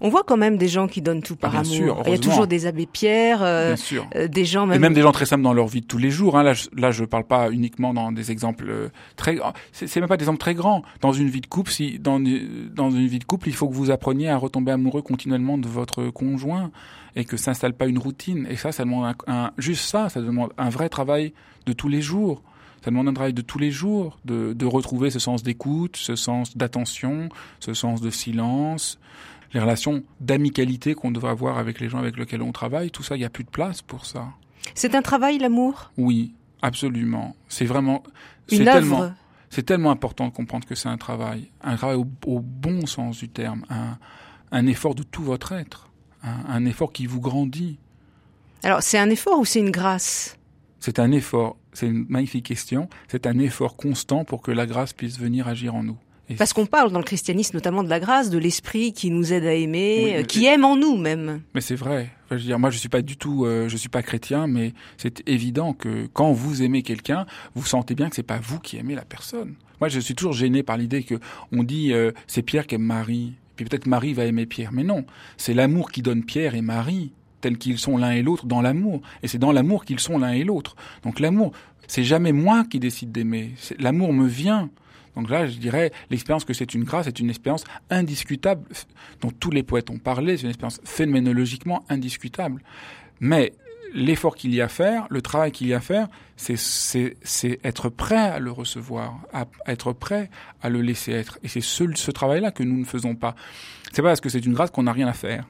On 0.00 0.08
voit 0.08 0.22
quand 0.24 0.36
même 0.36 0.56
des 0.56 0.68
gens 0.68 0.88
qui 0.88 1.02
donnent 1.02 1.22
tout 1.22 1.36
par 1.36 1.54
ah, 1.54 1.60
amour. 1.60 2.02
Il 2.06 2.12
y 2.12 2.14
a 2.14 2.18
toujours 2.18 2.46
des 2.46 2.66
abbés 2.66 2.86
Pierre, 2.86 3.42
euh, 3.42 3.76
euh, 4.14 4.28
des 4.28 4.44
gens 4.44 4.66
même... 4.66 4.76
Et 4.76 4.78
même 4.78 4.94
des 4.94 5.02
gens 5.02 5.12
très 5.12 5.26
simples 5.26 5.42
dans 5.42 5.54
leur 5.54 5.66
vie 5.66 5.80
de 5.80 5.86
tous 5.86 5.98
les 5.98 6.10
jours. 6.10 6.38
Hein. 6.38 6.42
Là, 6.42 6.52
je, 6.52 6.68
là, 6.76 6.90
je 6.90 7.04
parle 7.04 7.24
pas 7.24 7.50
uniquement 7.50 7.94
dans 7.94 8.12
des 8.12 8.30
exemples 8.30 8.66
euh, 8.68 8.88
très 9.16 9.36
grands. 9.36 9.52
C'est 9.72 9.94
même 9.96 10.08
pas 10.08 10.16
des 10.16 10.24
exemples 10.24 10.38
très 10.38 10.54
grands. 10.54 10.82
Dans 11.00 11.12
une 11.12 11.28
vie 11.28 11.40
de 11.40 11.46
couple, 11.46 11.70
si 11.70 11.98
dans 11.98 12.20
dans 12.20 12.90
une 12.90 13.06
vie 13.06 13.18
de 13.18 13.24
couple, 13.24 13.48
il 13.48 13.54
faut 13.54 13.68
que 13.68 13.74
vous 13.74 13.90
appreniez 13.90 14.28
à 14.28 14.36
retomber 14.36 14.72
amoureux 14.72 15.02
continuellement 15.02 15.58
de 15.58 15.68
votre 15.68 16.08
conjoint 16.10 16.70
et 17.14 17.24
que 17.24 17.36
s'installe 17.36 17.72
pas 17.72 17.86
une 17.86 17.98
routine. 17.98 18.46
Et 18.50 18.56
ça, 18.56 18.72
ça 18.72 18.84
demande 18.84 19.14
un, 19.26 19.50
juste 19.58 19.84
ça, 19.84 20.08
ça 20.08 20.20
demande 20.20 20.52
un 20.58 20.68
vrai 20.68 20.88
travail 20.88 21.32
de 21.66 21.72
tous 21.72 21.88
les 21.88 22.02
jours. 22.02 22.42
Ça 22.84 22.90
demande 22.90 23.08
un 23.08 23.14
travail 23.14 23.32
de 23.32 23.42
tous 23.42 23.58
les 23.58 23.72
jours, 23.72 24.16
de, 24.24 24.52
de 24.52 24.66
retrouver 24.66 25.10
ce 25.10 25.18
sens 25.18 25.42
d'écoute, 25.42 25.96
ce 25.96 26.14
sens 26.14 26.56
d'attention, 26.56 27.30
ce 27.58 27.74
sens 27.74 28.00
de 28.00 28.10
silence, 28.10 29.00
les 29.52 29.60
relations 29.60 30.02
d'amicalité 30.20 30.94
qu'on 30.94 31.10
devrait 31.10 31.30
avoir 31.30 31.58
avec 31.58 31.80
les 31.80 31.88
gens 31.88 31.98
avec 31.98 32.16
lesquels 32.16 32.42
on 32.42 32.52
travaille, 32.52 32.90
tout 32.90 33.02
ça, 33.02 33.16
il 33.16 33.20
n'y 33.20 33.24
a 33.24 33.30
plus 33.30 33.44
de 33.44 33.50
place 33.50 33.82
pour 33.82 34.06
ça. 34.06 34.28
C'est 34.74 34.94
un 34.94 35.02
travail, 35.02 35.38
l'amour? 35.38 35.92
Oui, 35.96 36.34
absolument. 36.62 37.36
C'est 37.48 37.64
vraiment... 37.64 38.02
C'est 38.48 38.64
tellement, 38.64 39.12
c'est 39.50 39.64
tellement 39.64 39.90
important 39.90 40.28
de 40.28 40.32
comprendre 40.32 40.66
que 40.66 40.74
c'est 40.74 40.88
un 40.88 40.98
travail, 40.98 41.50
un 41.62 41.76
travail 41.76 41.96
au, 41.96 42.40
bon 42.40 42.86
sens 42.86 43.18
du 43.18 43.28
terme, 43.28 43.64
un, 43.70 43.98
un 44.52 44.66
effort 44.66 44.94
de 44.94 45.02
tout 45.02 45.22
votre 45.22 45.52
être, 45.52 45.88
un, 46.22 46.44
un 46.48 46.64
effort 46.64 46.92
qui 46.92 47.06
vous 47.06 47.20
grandit. 47.20 47.78
Alors, 48.62 48.82
c'est 48.82 48.98
un 48.98 49.10
effort 49.10 49.38
ou 49.38 49.44
c'est 49.44 49.60
une 49.60 49.70
grâce? 49.70 50.38
C'est 50.78 50.98
un 50.98 51.10
effort, 51.10 51.56
c'est 51.72 51.88
une 51.88 52.06
magnifique 52.08 52.46
question, 52.46 52.88
c'est 53.08 53.26
un 53.26 53.38
effort 53.38 53.76
constant 53.76 54.24
pour 54.24 54.42
que 54.42 54.50
la 54.52 54.66
grâce 54.66 54.92
puisse 54.92 55.18
venir 55.18 55.48
agir 55.48 55.74
en 55.74 55.82
nous. 55.82 55.98
Parce 56.38 56.52
qu'on 56.52 56.66
parle 56.66 56.90
dans 56.90 56.98
le 56.98 57.04
christianisme 57.04 57.56
notamment 57.56 57.84
de 57.84 57.88
la 57.88 58.00
grâce, 58.00 58.30
de 58.30 58.38
l'esprit 58.38 58.92
qui 58.92 59.10
nous 59.10 59.32
aide 59.32 59.44
à 59.44 59.54
aimer, 59.54 60.16
euh, 60.16 60.22
qui 60.22 60.46
aime 60.46 60.64
en 60.64 60.76
nous 60.76 60.96
même. 60.96 61.42
Mais 61.54 61.60
c'est 61.60 61.76
vrai. 61.76 62.10
je 62.30 62.36
veux 62.36 62.40
dire, 62.42 62.58
moi, 62.58 62.70
je 62.70 62.78
suis 62.78 62.88
pas 62.88 63.02
du 63.02 63.16
tout, 63.16 63.44
euh, 63.44 63.68
je 63.68 63.76
suis 63.76 63.88
pas 63.88 64.02
chrétien, 64.02 64.46
mais 64.46 64.72
c'est 64.96 65.22
évident 65.28 65.72
que 65.72 66.08
quand 66.12 66.32
vous 66.32 66.62
aimez 66.62 66.82
quelqu'un, 66.82 67.26
vous 67.54 67.64
sentez 67.64 67.94
bien 67.94 68.08
que 68.08 68.16
c'est 68.16 68.22
pas 68.22 68.40
vous 68.40 68.58
qui 68.58 68.76
aimez 68.76 68.94
la 68.94 69.04
personne. 69.04 69.54
Moi, 69.80 69.88
je 69.88 70.00
suis 70.00 70.14
toujours 70.14 70.32
gêné 70.32 70.62
par 70.62 70.76
l'idée 70.76 71.02
que 71.02 71.16
on 71.52 71.62
dit 71.62 71.92
euh, 71.92 72.12
c'est 72.26 72.42
Pierre 72.42 72.66
qui 72.66 72.74
aime 72.74 72.82
Marie, 72.82 73.34
puis 73.54 73.64
peut-être 73.64 73.86
Marie 73.86 74.14
va 74.14 74.24
aimer 74.24 74.46
Pierre. 74.46 74.72
Mais 74.72 74.84
non, 74.84 75.04
c'est 75.36 75.54
l'amour 75.54 75.92
qui 75.92 76.02
donne 76.02 76.24
Pierre 76.24 76.54
et 76.54 76.62
Marie 76.62 77.12
tels 77.40 77.58
qu'ils 77.58 77.78
sont 77.78 77.96
l'un 77.96 78.12
et 78.12 78.22
l'autre 78.22 78.46
dans 78.46 78.62
l'amour. 78.62 79.02
Et 79.22 79.28
c'est 79.28 79.38
dans 79.38 79.52
l'amour 79.52 79.84
qu'ils 79.84 80.00
sont 80.00 80.18
l'un 80.18 80.32
et 80.32 80.42
l'autre. 80.42 80.74
Donc 81.04 81.20
l'amour, 81.20 81.52
c'est 81.86 82.04
jamais 82.04 82.32
moi 82.32 82.64
qui 82.64 82.80
décide 82.80 83.12
d'aimer. 83.12 83.52
L'amour 83.78 84.12
me 84.12 84.26
vient. 84.26 84.70
Donc 85.16 85.30
là, 85.30 85.46
je 85.46 85.58
dirais, 85.58 85.92
l'expérience 86.10 86.44
que 86.44 86.52
c'est 86.52 86.74
une 86.74 86.84
grâce 86.84 87.06
est 87.06 87.18
une 87.18 87.30
expérience 87.30 87.64
indiscutable, 87.90 88.66
dont 89.20 89.30
tous 89.30 89.50
les 89.50 89.62
poètes 89.62 89.90
ont 89.90 89.98
parlé, 89.98 90.36
c'est 90.36 90.44
une 90.44 90.50
expérience 90.50 90.80
phénoménologiquement 90.84 91.84
indiscutable. 91.88 92.62
Mais 93.20 93.52
l'effort 93.94 94.36
qu'il 94.36 94.54
y 94.54 94.60
a 94.60 94.66
à 94.66 94.68
faire, 94.68 95.06
le 95.10 95.22
travail 95.22 95.52
qu'il 95.52 95.66
y 95.66 95.74
a 95.74 95.78
à 95.78 95.80
faire, 95.80 96.08
c'est 96.36 96.54
être 97.64 97.88
prêt 97.88 98.16
à 98.16 98.38
le 98.38 98.50
recevoir, 98.50 99.20
à, 99.32 99.46
être 99.66 99.92
prêt 99.92 100.30
à 100.62 100.68
le 100.68 100.82
laisser 100.82 101.12
être. 101.12 101.38
Et 101.42 101.48
c'est 101.48 101.62
ce, 101.62 101.84
ce 101.94 102.10
travail-là 102.10 102.50
que 102.50 102.62
nous 102.62 102.78
ne 102.78 102.84
faisons 102.84 103.14
pas. 103.14 103.34
C'est 103.92 104.02
pas 104.02 104.08
parce 104.08 104.20
que 104.20 104.28
c'est 104.28 104.44
une 104.44 104.52
grâce 104.52 104.70
qu'on 104.70 104.82
n'a 104.82 104.92
rien 104.92 105.08
à 105.08 105.14
faire. 105.14 105.44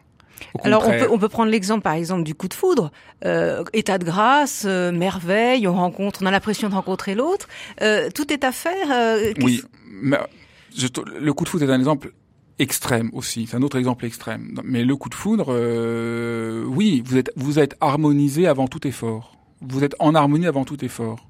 Alors 0.65 0.87
on 0.87 0.91
peut, 0.91 1.09
on 1.11 1.19
peut 1.19 1.29
prendre 1.29 1.51
l'exemple 1.51 1.83
par 1.83 1.95
exemple 1.95 2.23
du 2.23 2.35
coup 2.35 2.49
de 2.49 2.55
foudre, 2.55 2.91
euh, 3.25 3.65
état 3.73 3.99
de 3.99 4.05
grâce, 4.05 4.65
euh, 4.67 4.93
merveille, 4.93 5.67
on 5.67 5.75
rencontre, 5.75 6.21
on 6.23 6.27
a 6.27 6.31
l'impression 6.31 6.69
de 6.69 6.75
rencontrer 6.75 7.15
l'autre, 7.15 7.49
euh, 7.83 8.11
tout 8.15 8.33
est 8.33 8.45
à 8.45 8.53
faire. 8.53 9.25
Oui, 9.41 9.63
mais 9.89 10.19
je, 10.77 10.89
le 11.19 11.33
coup 11.33 11.45
de 11.45 11.49
foudre 11.49 11.69
est 11.69 11.73
un 11.73 11.79
exemple 11.79 12.13
extrême 12.59 13.11
aussi, 13.13 13.47
c'est 13.47 13.57
un 13.57 13.63
autre 13.63 13.79
exemple 13.79 14.05
extrême. 14.05 14.61
Mais 14.65 14.85
le 14.85 14.97
coup 14.97 15.09
de 15.09 15.15
foudre, 15.15 15.49
oui, 16.67 17.03
vous 17.05 17.17
êtes 17.17 17.31
vous 17.37 17.59
êtes 17.59 17.77
harmonisé 17.81 18.47
avant 18.47 18.69
tout 18.69 18.87
effort, 18.87 19.37
vous 19.61 19.85
êtes 19.85 19.95
en 19.99 20.15
harmonie 20.15 20.47
avant 20.47 20.65
tout 20.65 20.85
effort. 20.85 21.27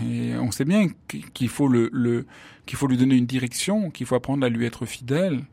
Mais 0.00 0.34
on 0.36 0.50
sait 0.50 0.64
bien 0.64 0.86
qu'il 1.34 1.50
faut 1.50 1.68
le, 1.68 1.90
le 1.92 2.24
qu'il 2.64 2.78
faut 2.78 2.86
lui 2.86 2.96
donner 2.96 3.16
une 3.16 3.26
direction, 3.26 3.90
qu'il 3.90 4.06
faut 4.06 4.14
apprendre 4.14 4.46
à 4.46 4.48
lui 4.48 4.64
être 4.64 4.86
fidèle. 4.86 5.44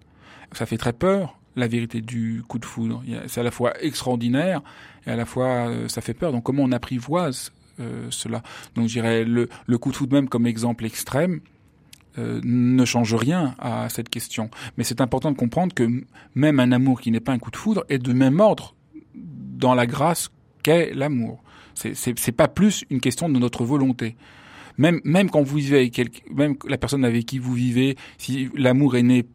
Ça 0.53 0.65
fait 0.65 0.77
très 0.77 0.93
peur 0.93 1.38
la 1.59 1.67
vérité 1.67 2.01
du 2.01 2.43
coup 2.47 2.59
de 2.59 2.65
foudre. 2.65 3.03
C'est 3.27 3.41
à 3.41 3.43
la 3.43 3.51
fois 3.51 3.73
extraordinaire 3.81 4.61
et 5.05 5.11
à 5.11 5.15
la 5.15 5.25
fois 5.25 5.69
euh, 5.69 5.87
ça 5.87 6.01
fait 6.01 6.13
peur. 6.13 6.31
Donc 6.31 6.43
comment 6.43 6.63
on 6.63 6.71
apprivoise 6.71 7.51
euh, 7.79 8.07
cela? 8.09 8.41
Donc 8.75 8.87
je 8.87 8.93
dirais 8.93 9.23
le, 9.23 9.49
le, 9.65 9.77
coup 9.77 9.91
de 9.91 9.95
foudre 9.95 10.13
même 10.13 10.29
comme 10.29 10.47
exemple 10.47 10.85
extrême 10.85 11.41
euh, 12.17 12.41
ne 12.43 12.85
change 12.85 13.13
rien 13.13 13.55
à 13.59 13.89
cette 13.89 14.09
question. 14.09 14.49
Mais 14.77 14.83
c'est 14.83 15.01
important 15.01 15.31
de 15.31 15.37
comprendre 15.37 15.73
que 15.73 15.87
même 16.35 16.59
un 16.59 16.71
amour 16.71 17.01
qui 17.01 17.11
n'est 17.11 17.19
pas 17.19 17.33
un 17.33 17.39
coup 17.39 17.51
de 17.51 17.57
foudre 17.57 17.85
est 17.89 17.99
de 17.99 18.13
même 18.13 18.39
ordre 18.39 18.75
dans 19.13 19.75
la 19.75 19.85
grâce 19.85 20.29
qu'est 20.63 20.93
l'amour. 20.93 21.43
C'est 21.75 22.33
pas 22.33 22.49
plus 22.49 22.83
une 22.89 22.99
question 22.99 23.29
de 23.29 23.39
notre 23.39 23.63
volonté 23.63 24.17
même 24.79 25.29
quand 25.29 25.41
vous 25.41 25.57
vivez 25.57 25.77
avec 25.77 26.23
même 26.33 26.55
la 26.67 26.77
personne 26.77 27.03
avec 27.03 27.25
qui 27.25 27.37
vous 27.37 27.53
vivez, 27.53 27.97
si 28.17 28.49
l'amour 28.55 28.95
est 28.95 29.03
né 29.03 29.25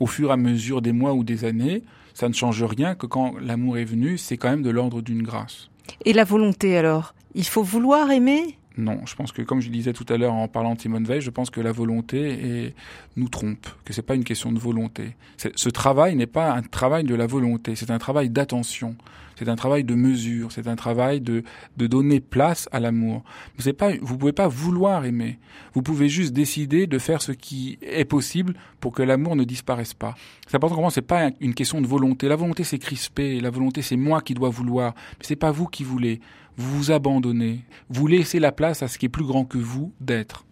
au 0.00 0.06
fur 0.06 0.30
et 0.30 0.32
à 0.32 0.36
mesure 0.36 0.82
des 0.82 0.92
mois 0.92 1.14
ou 1.14 1.24
des 1.24 1.44
années, 1.44 1.82
ça 2.14 2.28
ne 2.28 2.34
change 2.34 2.62
rien 2.62 2.94
que 2.94 3.06
quand 3.06 3.34
l'amour 3.40 3.78
est 3.78 3.84
venu, 3.84 4.18
c'est 4.18 4.36
quand 4.36 4.50
même 4.50 4.62
de 4.62 4.70
l'ordre 4.70 5.02
d'une 5.02 5.22
grâce. 5.22 5.70
Et 6.04 6.12
la 6.12 6.24
volonté 6.24 6.76
alors? 6.76 7.14
Il 7.34 7.44
faut 7.44 7.62
vouloir 7.62 8.10
aimer? 8.10 8.58
Non, 8.76 9.00
je 9.06 9.16
pense 9.16 9.32
que 9.32 9.42
comme 9.42 9.60
je 9.60 9.70
disais 9.70 9.92
tout 9.92 10.06
à 10.08 10.16
l'heure 10.16 10.34
en 10.34 10.46
parlant 10.46 10.74
de 10.74 10.80
Simone 10.80 11.04
Veil, 11.04 11.20
je 11.20 11.30
pense 11.30 11.50
que 11.50 11.60
la 11.60 11.72
volonté 11.72 12.30
est, 12.30 12.74
nous 13.16 13.28
trompe, 13.28 13.66
que 13.84 13.92
c'est 13.92 14.02
pas 14.02 14.14
une 14.14 14.22
question 14.22 14.52
de 14.52 14.58
volonté. 14.58 15.16
Ce 15.36 15.68
travail 15.68 16.14
n'est 16.14 16.26
pas 16.26 16.52
un 16.52 16.62
travail 16.62 17.02
de 17.02 17.16
la 17.16 17.26
volonté, 17.26 17.74
c'est 17.74 17.90
un 17.90 17.98
travail 17.98 18.30
d'attention, 18.30 18.94
c'est 19.38 19.48
un 19.48 19.56
travail 19.56 19.84
de 19.84 19.94
mesure, 19.94 20.50
c'est 20.52 20.66
un 20.66 20.76
travail 20.76 21.20
de, 21.20 21.44
de 21.76 21.86
donner 21.86 22.20
place 22.20 22.68
à 22.72 22.80
l'amour. 22.80 23.22
Vous 23.56 24.18
pouvez 24.18 24.32
pas 24.32 24.48
vouloir 24.48 25.04
aimer. 25.04 25.38
Vous 25.74 25.82
pouvez 25.82 26.08
juste 26.08 26.32
décider 26.32 26.86
de 26.86 26.98
faire 26.98 27.22
ce 27.22 27.32
qui 27.32 27.78
est 27.82 28.04
possible 28.04 28.54
pour 28.80 28.92
que 28.92 29.02
l'amour 29.02 29.36
ne 29.36 29.44
disparaisse 29.44 29.94
pas. 29.94 30.14
C'est 30.46 30.56
important 30.56 30.74
comprendre, 30.74 30.94
c'est 30.94 31.02
pas 31.02 31.30
une 31.40 31.54
question 31.54 31.80
de 31.80 31.86
volonté. 31.86 32.28
La 32.28 32.36
volonté 32.36 32.64
c'est 32.64 32.78
crispé, 32.78 33.40
la 33.40 33.50
volonté 33.50 33.82
c'est 33.82 33.96
moi 33.96 34.20
qui 34.20 34.34
dois 34.34 34.50
vouloir, 34.50 34.94
mais 35.18 35.24
c'est 35.24 35.36
pas 35.36 35.50
vous 35.50 35.66
qui 35.66 35.84
voulez 35.84 36.20
vous 36.58 36.76
vous 36.76 36.90
abandonnez, 36.90 37.60
vous 37.88 38.08
laissez 38.08 38.40
la 38.40 38.50
place 38.50 38.82
à 38.82 38.88
ce 38.88 38.98
qui 38.98 39.06
est 39.06 39.08
plus 39.08 39.24
grand 39.24 39.44
que 39.44 39.58
vous 39.58 39.92
d'être. 40.00 40.44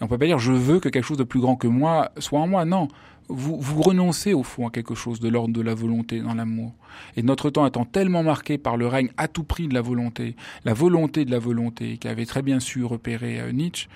Et 0.00 0.02
on 0.02 0.08
peut 0.08 0.18
pas 0.18 0.26
dire 0.26 0.38
je 0.38 0.52
veux 0.52 0.80
que 0.80 0.88
quelque 0.88 1.04
chose 1.04 1.18
de 1.18 1.24
plus 1.24 1.40
grand 1.40 1.56
que 1.56 1.66
moi 1.66 2.10
soit 2.18 2.40
en 2.40 2.48
moi, 2.48 2.64
non. 2.64 2.88
Vous, 3.34 3.82
renoncez 3.82 4.34
au 4.34 4.42
fond 4.42 4.68
à 4.68 4.70
quelque 4.70 4.94
chose 4.94 5.20
de 5.20 5.28
l'ordre 5.28 5.54
de 5.54 5.60
la 5.60 5.74
volonté 5.74 6.20
dans 6.20 6.34
l'amour. 6.34 6.72
Et 7.16 7.22
notre 7.22 7.50
temps 7.50 7.66
étant 7.66 7.84
tellement 7.84 8.22
marqué 8.22 8.58
par 8.58 8.76
le 8.76 8.86
règne 8.86 9.10
à 9.16 9.28
tout 9.28 9.44
prix 9.44 9.68
de 9.68 9.74
la 9.74 9.80
volonté, 9.80 10.36
la 10.64 10.74
volonté 10.74 11.24
de 11.24 11.30
la 11.30 11.38
volonté, 11.38 11.98
qui 11.98 12.08
avait 12.08 12.26
très 12.26 12.42
bien 12.42 12.60
su 12.60 12.84
repérer 12.84 13.40
euh, 13.40 13.52
Nietzsche, 13.52 13.88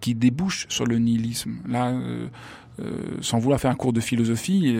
qui 0.00 0.14
débouche 0.14 0.66
sur 0.68 0.86
le 0.86 0.98
nihilisme. 0.98 1.56
Là, 1.68 1.90
euh, 1.90 2.28
euh, 2.80 2.92
sans 3.20 3.38
vouloir 3.38 3.60
faire 3.60 3.70
un 3.70 3.76
cours 3.76 3.92
de 3.92 4.00
philosophie, 4.00 4.76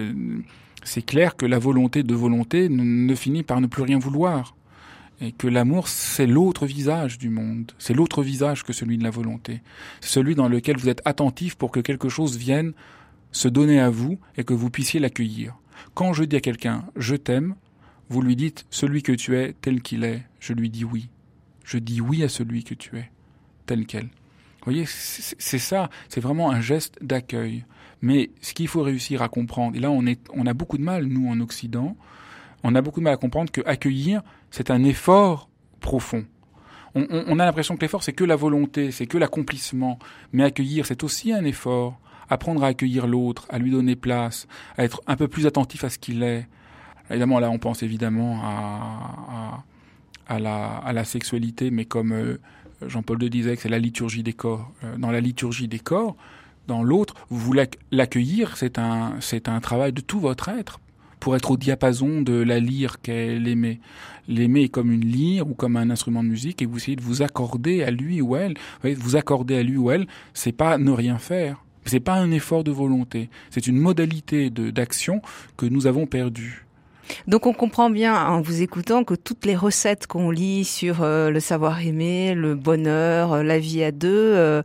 c'est 0.84 1.04
clair 1.04 1.36
que 1.36 1.46
la 1.46 1.58
volonté 1.58 2.02
de 2.02 2.14
volonté 2.14 2.68
ne 2.68 3.14
finit 3.14 3.42
par 3.42 3.60
ne 3.60 3.66
plus 3.66 3.82
rien 3.82 3.98
vouloir 3.98 4.54
et 5.20 5.32
que 5.32 5.46
l'amour, 5.46 5.88
c'est 5.88 6.26
l'autre 6.26 6.66
visage 6.66 7.18
du 7.18 7.30
monde, 7.30 7.72
c'est 7.78 7.94
l'autre 7.94 8.22
visage 8.22 8.64
que 8.64 8.72
celui 8.72 8.98
de 8.98 9.04
la 9.04 9.10
volonté, 9.10 9.62
celui 10.00 10.34
dans 10.34 10.48
lequel 10.48 10.76
vous 10.76 10.88
êtes 10.88 11.02
attentif 11.04 11.54
pour 11.54 11.70
que 11.70 11.80
quelque 11.80 12.08
chose 12.08 12.36
vienne 12.36 12.72
se 13.34 13.48
donner 13.48 13.80
à 13.80 13.90
vous 13.90 14.18
et 14.36 14.44
que 14.44 14.54
vous 14.54 14.70
puissiez 14.70 15.00
l'accueillir. 15.00 15.56
Quand 15.92 16.14
je 16.14 16.24
dis 16.24 16.36
à 16.36 16.40
quelqu'un 16.40 16.84
je 16.96 17.16
t'aime, 17.16 17.56
vous 18.08 18.22
lui 18.22 18.36
dites 18.36 18.64
celui 18.70 19.02
que 19.02 19.12
tu 19.12 19.36
es 19.36 19.54
tel 19.60 19.82
qu'il 19.82 20.04
est, 20.04 20.22
je 20.40 20.52
lui 20.52 20.70
dis 20.70 20.84
oui. 20.84 21.10
Je 21.64 21.78
dis 21.78 22.00
oui 22.00 22.22
à 22.22 22.28
celui 22.28 22.64
que 22.64 22.74
tu 22.74 22.96
es, 22.96 23.10
tel 23.66 23.86
quel. 23.86 24.04
Vous 24.04 24.72
voyez, 24.72 24.84
c'est 24.86 25.58
ça, 25.58 25.90
c'est 26.08 26.20
vraiment 26.20 26.50
un 26.50 26.60
geste 26.60 26.96
d'accueil. 27.02 27.64
Mais 28.00 28.30
ce 28.40 28.54
qu'il 28.54 28.68
faut 28.68 28.82
réussir 28.82 29.20
à 29.20 29.28
comprendre, 29.28 29.76
et 29.76 29.80
là 29.80 29.90
on, 29.90 30.06
est, 30.06 30.20
on 30.32 30.46
a 30.46 30.54
beaucoup 30.54 30.78
de 30.78 30.82
mal, 30.82 31.06
nous 31.06 31.28
en 31.28 31.40
Occident, 31.40 31.96
on 32.62 32.74
a 32.74 32.80
beaucoup 32.80 33.00
de 33.00 33.04
mal 33.04 33.14
à 33.14 33.18
comprendre 33.18 33.50
que 33.50 33.60
accueillir, 33.66 34.22
c'est 34.50 34.70
un 34.70 34.84
effort 34.84 35.48
profond. 35.80 36.24
On, 36.94 37.40
a 37.40 37.44
l'impression 37.44 37.76
que 37.76 37.80
l'effort, 37.80 38.04
c'est 38.04 38.12
que 38.12 38.22
la 38.22 38.36
volonté, 38.36 38.92
c'est 38.92 39.06
que 39.06 39.18
l'accomplissement. 39.18 39.98
Mais 40.32 40.44
accueillir, 40.44 40.86
c'est 40.86 41.02
aussi 41.02 41.32
un 41.32 41.44
effort. 41.44 41.98
Apprendre 42.28 42.64
à 42.64 42.68
accueillir 42.68 43.06
l'autre, 43.06 43.46
à 43.50 43.58
lui 43.58 43.70
donner 43.70 43.96
place, 43.96 44.46
à 44.76 44.84
être 44.84 45.02
un 45.06 45.16
peu 45.16 45.28
plus 45.28 45.46
attentif 45.46 45.84
à 45.84 45.90
ce 45.90 45.98
qu'il 45.98 46.22
est. 46.22 46.46
Évidemment, 47.10 47.38
là, 47.38 47.50
on 47.50 47.58
pense 47.58 47.82
évidemment 47.82 48.40
à, 50.28 50.38
la, 50.38 51.04
sexualité, 51.04 51.70
mais 51.70 51.84
comme 51.84 52.12
euh, 52.12 52.40
Jean-Paul 52.86 53.22
II 53.22 53.30
disait 53.30 53.56
c'est 53.56 53.68
la 53.68 53.78
liturgie 53.78 54.22
des 54.22 54.32
corps. 54.32 54.72
Euh, 54.82 54.96
dans 54.96 55.10
la 55.10 55.20
liturgie 55.20 55.68
des 55.68 55.78
corps, 55.78 56.16
dans 56.66 56.82
l'autre, 56.82 57.14
vous 57.28 57.52
l'accueillir, 57.90 58.56
c'est 58.56 58.78
un, 58.78 59.60
travail 59.60 59.92
de 59.92 60.00
tout 60.00 60.20
votre 60.20 60.48
être 60.48 60.80
pour 61.20 61.36
être 61.36 61.50
au 61.50 61.56
diapason 61.56 62.20
de 62.20 62.34
la 62.34 62.60
lyre 62.60 63.00
qu'elle 63.00 63.48
aimait. 63.48 63.80
L'aimer 64.28 64.64
est 64.64 64.68
comme 64.68 64.90
une 64.90 65.04
lyre 65.04 65.48
ou 65.48 65.54
comme 65.54 65.76
un 65.76 65.88
instrument 65.88 66.22
de 66.22 66.28
musique 66.28 66.60
et 66.60 66.66
vous 66.66 66.76
essayez 66.76 66.96
de 66.96 67.02
vous 67.02 67.22
accorder 67.22 67.82
à 67.82 67.90
lui 67.90 68.20
ou 68.20 68.36
elle. 68.36 68.54
Vous 68.82 69.16
accorder 69.16 69.56
à 69.56 69.62
lui 69.62 69.78
ou 69.78 69.90
elle, 69.90 70.06
c'est 70.34 70.52
pas 70.52 70.76
ne 70.76 70.90
rien 70.90 71.18
faire. 71.18 71.63
C'est 71.84 72.00
pas 72.00 72.14
un 72.14 72.30
effort 72.30 72.64
de 72.64 72.70
volonté. 72.70 73.28
C'est 73.50 73.66
une 73.66 73.78
modalité 73.78 74.50
d'action 74.50 75.20
que 75.56 75.66
nous 75.66 75.86
avons 75.86 76.06
perdue. 76.06 76.64
Donc 77.28 77.46
on 77.46 77.52
comprend 77.52 77.90
bien 77.90 78.14
en 78.14 78.40
vous 78.40 78.62
écoutant 78.62 79.04
que 79.04 79.14
toutes 79.14 79.44
les 79.44 79.56
recettes 79.56 80.06
qu'on 80.06 80.30
lit 80.30 80.64
sur 80.64 81.02
euh, 81.02 81.30
le 81.30 81.40
savoir 81.40 81.80
aimer, 81.80 82.34
le 82.34 82.54
bonheur, 82.54 83.32
euh, 83.34 83.42
la 83.42 83.58
vie 83.58 83.84
à 83.84 83.92
deux, 83.92 84.08
euh, 84.08 84.62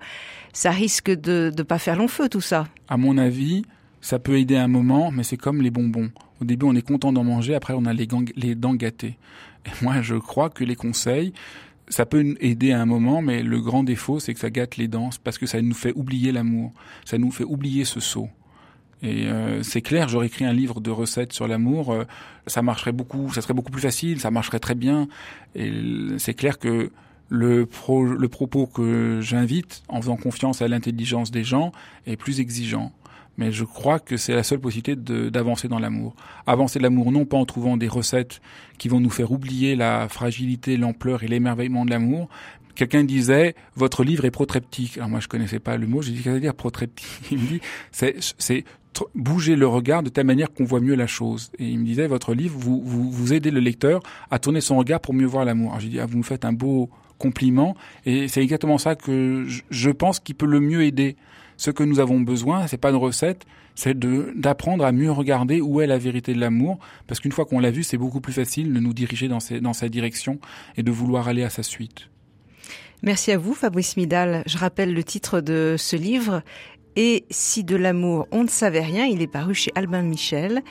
ça 0.53 0.71
risque 0.71 1.11
de 1.11 1.51
ne 1.55 1.63
pas 1.63 1.79
faire 1.79 1.97
long 1.97 2.07
feu 2.07 2.29
tout 2.29 2.41
ça. 2.41 2.67
À 2.87 2.97
mon 2.97 3.17
avis, 3.17 3.63
ça 4.01 4.19
peut 4.19 4.37
aider 4.39 4.55
un 4.55 4.67
moment, 4.67 5.11
mais 5.11 5.23
c'est 5.23 5.37
comme 5.37 5.61
les 5.61 5.71
bonbons. 5.71 6.09
Au 6.41 6.45
début, 6.45 6.65
on 6.65 6.75
est 6.75 6.87
content 6.87 7.11
d'en 7.11 7.23
manger, 7.23 7.55
après, 7.55 7.73
on 7.75 7.85
a 7.85 7.93
les, 7.93 8.07
les 8.37 8.55
dents 8.55 8.73
gâtées. 8.73 9.17
Et 9.65 9.83
moi, 9.83 10.01
je 10.01 10.15
crois 10.15 10.49
que 10.49 10.63
les 10.63 10.75
conseils, 10.75 11.33
ça 11.89 12.05
peut 12.05 12.35
aider 12.39 12.71
à 12.71 12.81
un 12.81 12.85
moment, 12.85 13.21
mais 13.21 13.43
le 13.43 13.59
grand 13.59 13.83
défaut, 13.83 14.19
c'est 14.19 14.33
que 14.33 14.39
ça 14.39 14.49
gâte 14.49 14.77
les 14.77 14.87
dents, 14.87 15.09
parce 15.23 15.37
que 15.37 15.45
ça 15.45 15.61
nous 15.61 15.73
fait 15.73 15.93
oublier 15.95 16.31
l'amour, 16.31 16.71
ça 17.05 17.17
nous 17.17 17.31
fait 17.31 17.43
oublier 17.43 17.85
ce 17.85 17.99
saut. 17.99 18.29
Et 19.01 19.27
euh, 19.27 19.63
c'est 19.63 19.81
clair, 19.81 20.09
j'aurais 20.09 20.27
écrit 20.27 20.45
un 20.45 20.53
livre 20.53 20.81
de 20.81 20.91
recettes 20.91 21.33
sur 21.33 21.47
l'amour, 21.47 21.91
euh, 21.91 22.03
ça 22.47 22.61
marcherait 22.61 22.91
beaucoup, 22.91 23.31
ça 23.33 23.41
serait 23.41 23.53
beaucoup 23.53 23.71
plus 23.71 23.81
facile, 23.81 24.19
ça 24.19 24.29
marcherait 24.29 24.59
très 24.59 24.75
bien. 24.75 25.07
Et 25.55 25.71
c'est 26.17 26.33
clair 26.33 26.59
que 26.59 26.91
le 27.29 27.65
propos 27.65 28.67
que 28.67 29.19
j'invite, 29.21 29.83
en 29.87 30.01
faisant 30.01 30.17
confiance 30.17 30.61
à 30.61 30.67
l'intelligence 30.67 31.31
des 31.31 31.43
gens, 31.43 31.71
est 32.07 32.17
plus 32.17 32.39
exigeant 32.39 32.91
mais 33.39 33.53
je 33.53 33.63
crois 33.63 33.99
que 33.99 34.17
c'est 34.17 34.33
la 34.33 34.43
seule 34.43 34.59
possibilité 34.59 34.97
d'avancer 34.97 35.69
dans 35.69 35.79
l'amour. 35.79 36.13
Avancer 36.45 36.77
l'amour 36.77 37.09
non 37.13 37.23
pas 37.23 37.37
en 37.37 37.45
trouvant 37.45 37.77
des 37.77 37.87
recettes 37.87 38.41
qui 38.77 38.89
vont 38.89 38.99
nous 38.99 39.09
faire 39.09 39.31
oublier 39.31 39.77
la 39.77 40.09
fragilité, 40.09 40.75
l'ampleur 40.75 41.23
et 41.23 41.27
l'émerveillement 41.29 41.85
de 41.85 41.89
l'amour. 41.89 42.27
Quelqu'un 42.75 43.05
disait 43.05 43.55
votre 43.77 44.03
livre 44.03 44.25
est 44.25 44.31
protreptique. 44.31 44.97
Alors 44.97 45.07
moi 45.07 45.21
je 45.21 45.29
connaissais 45.29 45.59
pas 45.59 45.77
le 45.77 45.87
mot, 45.87 46.01
j'ai 46.01 46.11
dit 46.11 46.21
qu'est-ce 46.21 46.35
que 46.35 46.41
dire 46.41 46.53
protreptique? 46.53 47.07
Il 47.31 47.37
me 47.37 47.47
dit 47.47 47.61
c'est 47.91 48.65
bouger 49.15 49.55
le 49.55 49.67
regard 49.67 50.03
de 50.03 50.09
telle 50.09 50.25
manière 50.25 50.51
qu'on 50.51 50.65
voit 50.65 50.81
mieux 50.81 50.95
la 50.95 51.07
chose. 51.07 51.49
Et 51.59 51.69
il 51.69 51.79
me 51.79 51.85
disait 51.85 52.07
votre 52.07 52.33
livre 52.33 52.57
vous 52.59 52.81
vous, 52.83 53.09
vous 53.09 53.33
aidez 53.33 53.51
le 53.51 53.61
lecteur 53.61 54.01
à 54.31 54.39
tourner 54.39 54.59
son 54.59 54.75
regard 54.75 54.99
pour 54.99 55.13
mieux 55.13 55.25
voir 55.25 55.45
l'amour. 55.45 55.79
J'ai 55.79 55.87
dit 55.87 56.01
ah, 56.01 56.05
vous 56.05 56.17
me 56.17 56.23
faites 56.23 56.43
un 56.43 56.51
beau 56.51 56.89
compliment 57.17 57.75
et 58.05 58.27
c'est 58.27 58.41
exactement 58.41 58.77
ça 58.77 58.95
que 58.95 59.45
je 59.69 59.89
pense 59.91 60.19
qui 60.19 60.33
peut 60.33 60.45
le 60.45 60.59
mieux 60.59 60.83
aider 60.83 61.15
ce 61.59 61.71
que 61.71 61.83
nous 61.83 61.99
avons 61.99 62.21
besoin, 62.21 62.67
c'est 62.67 62.77
pas 62.77 62.89
une 62.89 62.95
recette, 62.95 63.45
c'est 63.75 63.97
de 63.99 64.31
d'apprendre 64.33 64.85
à 64.85 64.93
mieux 64.93 65.11
regarder 65.11 65.59
où 65.59 65.81
est 65.81 65.87
la 65.87 65.97
vérité 65.97 66.33
de 66.33 66.39
l'amour, 66.39 66.79
parce 67.05 67.19
qu'une 67.19 67.33
fois 67.33 67.43
qu'on 67.43 67.59
l'a 67.59 67.69
vu, 67.69 67.83
c'est 67.83 67.97
beaucoup 67.97 68.21
plus 68.21 68.31
facile 68.31 68.73
de 68.73 68.79
nous 68.79 68.93
diriger 68.93 69.27
dans, 69.27 69.39
dans 69.61 69.73
sa 69.73 69.89
direction 69.89 70.39
et 70.77 70.83
de 70.83 70.91
vouloir 70.91 71.27
aller 71.27 71.43
à 71.43 71.49
sa 71.49 71.61
suite. 71.61 72.07
Merci 73.03 73.33
à 73.33 73.37
vous, 73.37 73.53
Fabrice 73.53 73.97
Midal. 73.97 74.41
Je 74.45 74.57
rappelle 74.57 74.93
le 74.93 75.03
titre 75.03 75.41
de 75.41 75.75
ce 75.77 75.97
livre, 75.97 76.43
Et 76.95 77.25
si 77.29 77.65
de 77.65 77.75
l'amour 77.75 78.27
on 78.31 78.43
ne 78.43 78.49
savait 78.49 78.81
rien, 78.81 79.05
il 79.05 79.21
est 79.21 79.27
paru 79.27 79.53
chez 79.53 79.71
Albin 79.75 80.01
Michel. 80.01 80.61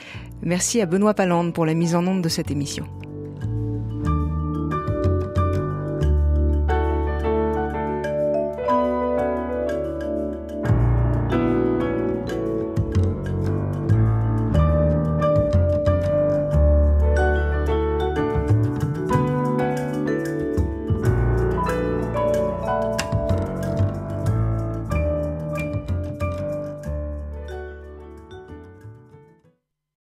Merci 0.41 0.81
à 0.81 0.87
Benoît 0.87 1.13
Palande 1.13 1.53
pour 1.53 1.67
la 1.67 1.75
mise 1.75 1.93
en 1.93 2.05
onde 2.07 2.23
de 2.23 2.29
cette 2.29 2.49
émission. 2.49 2.87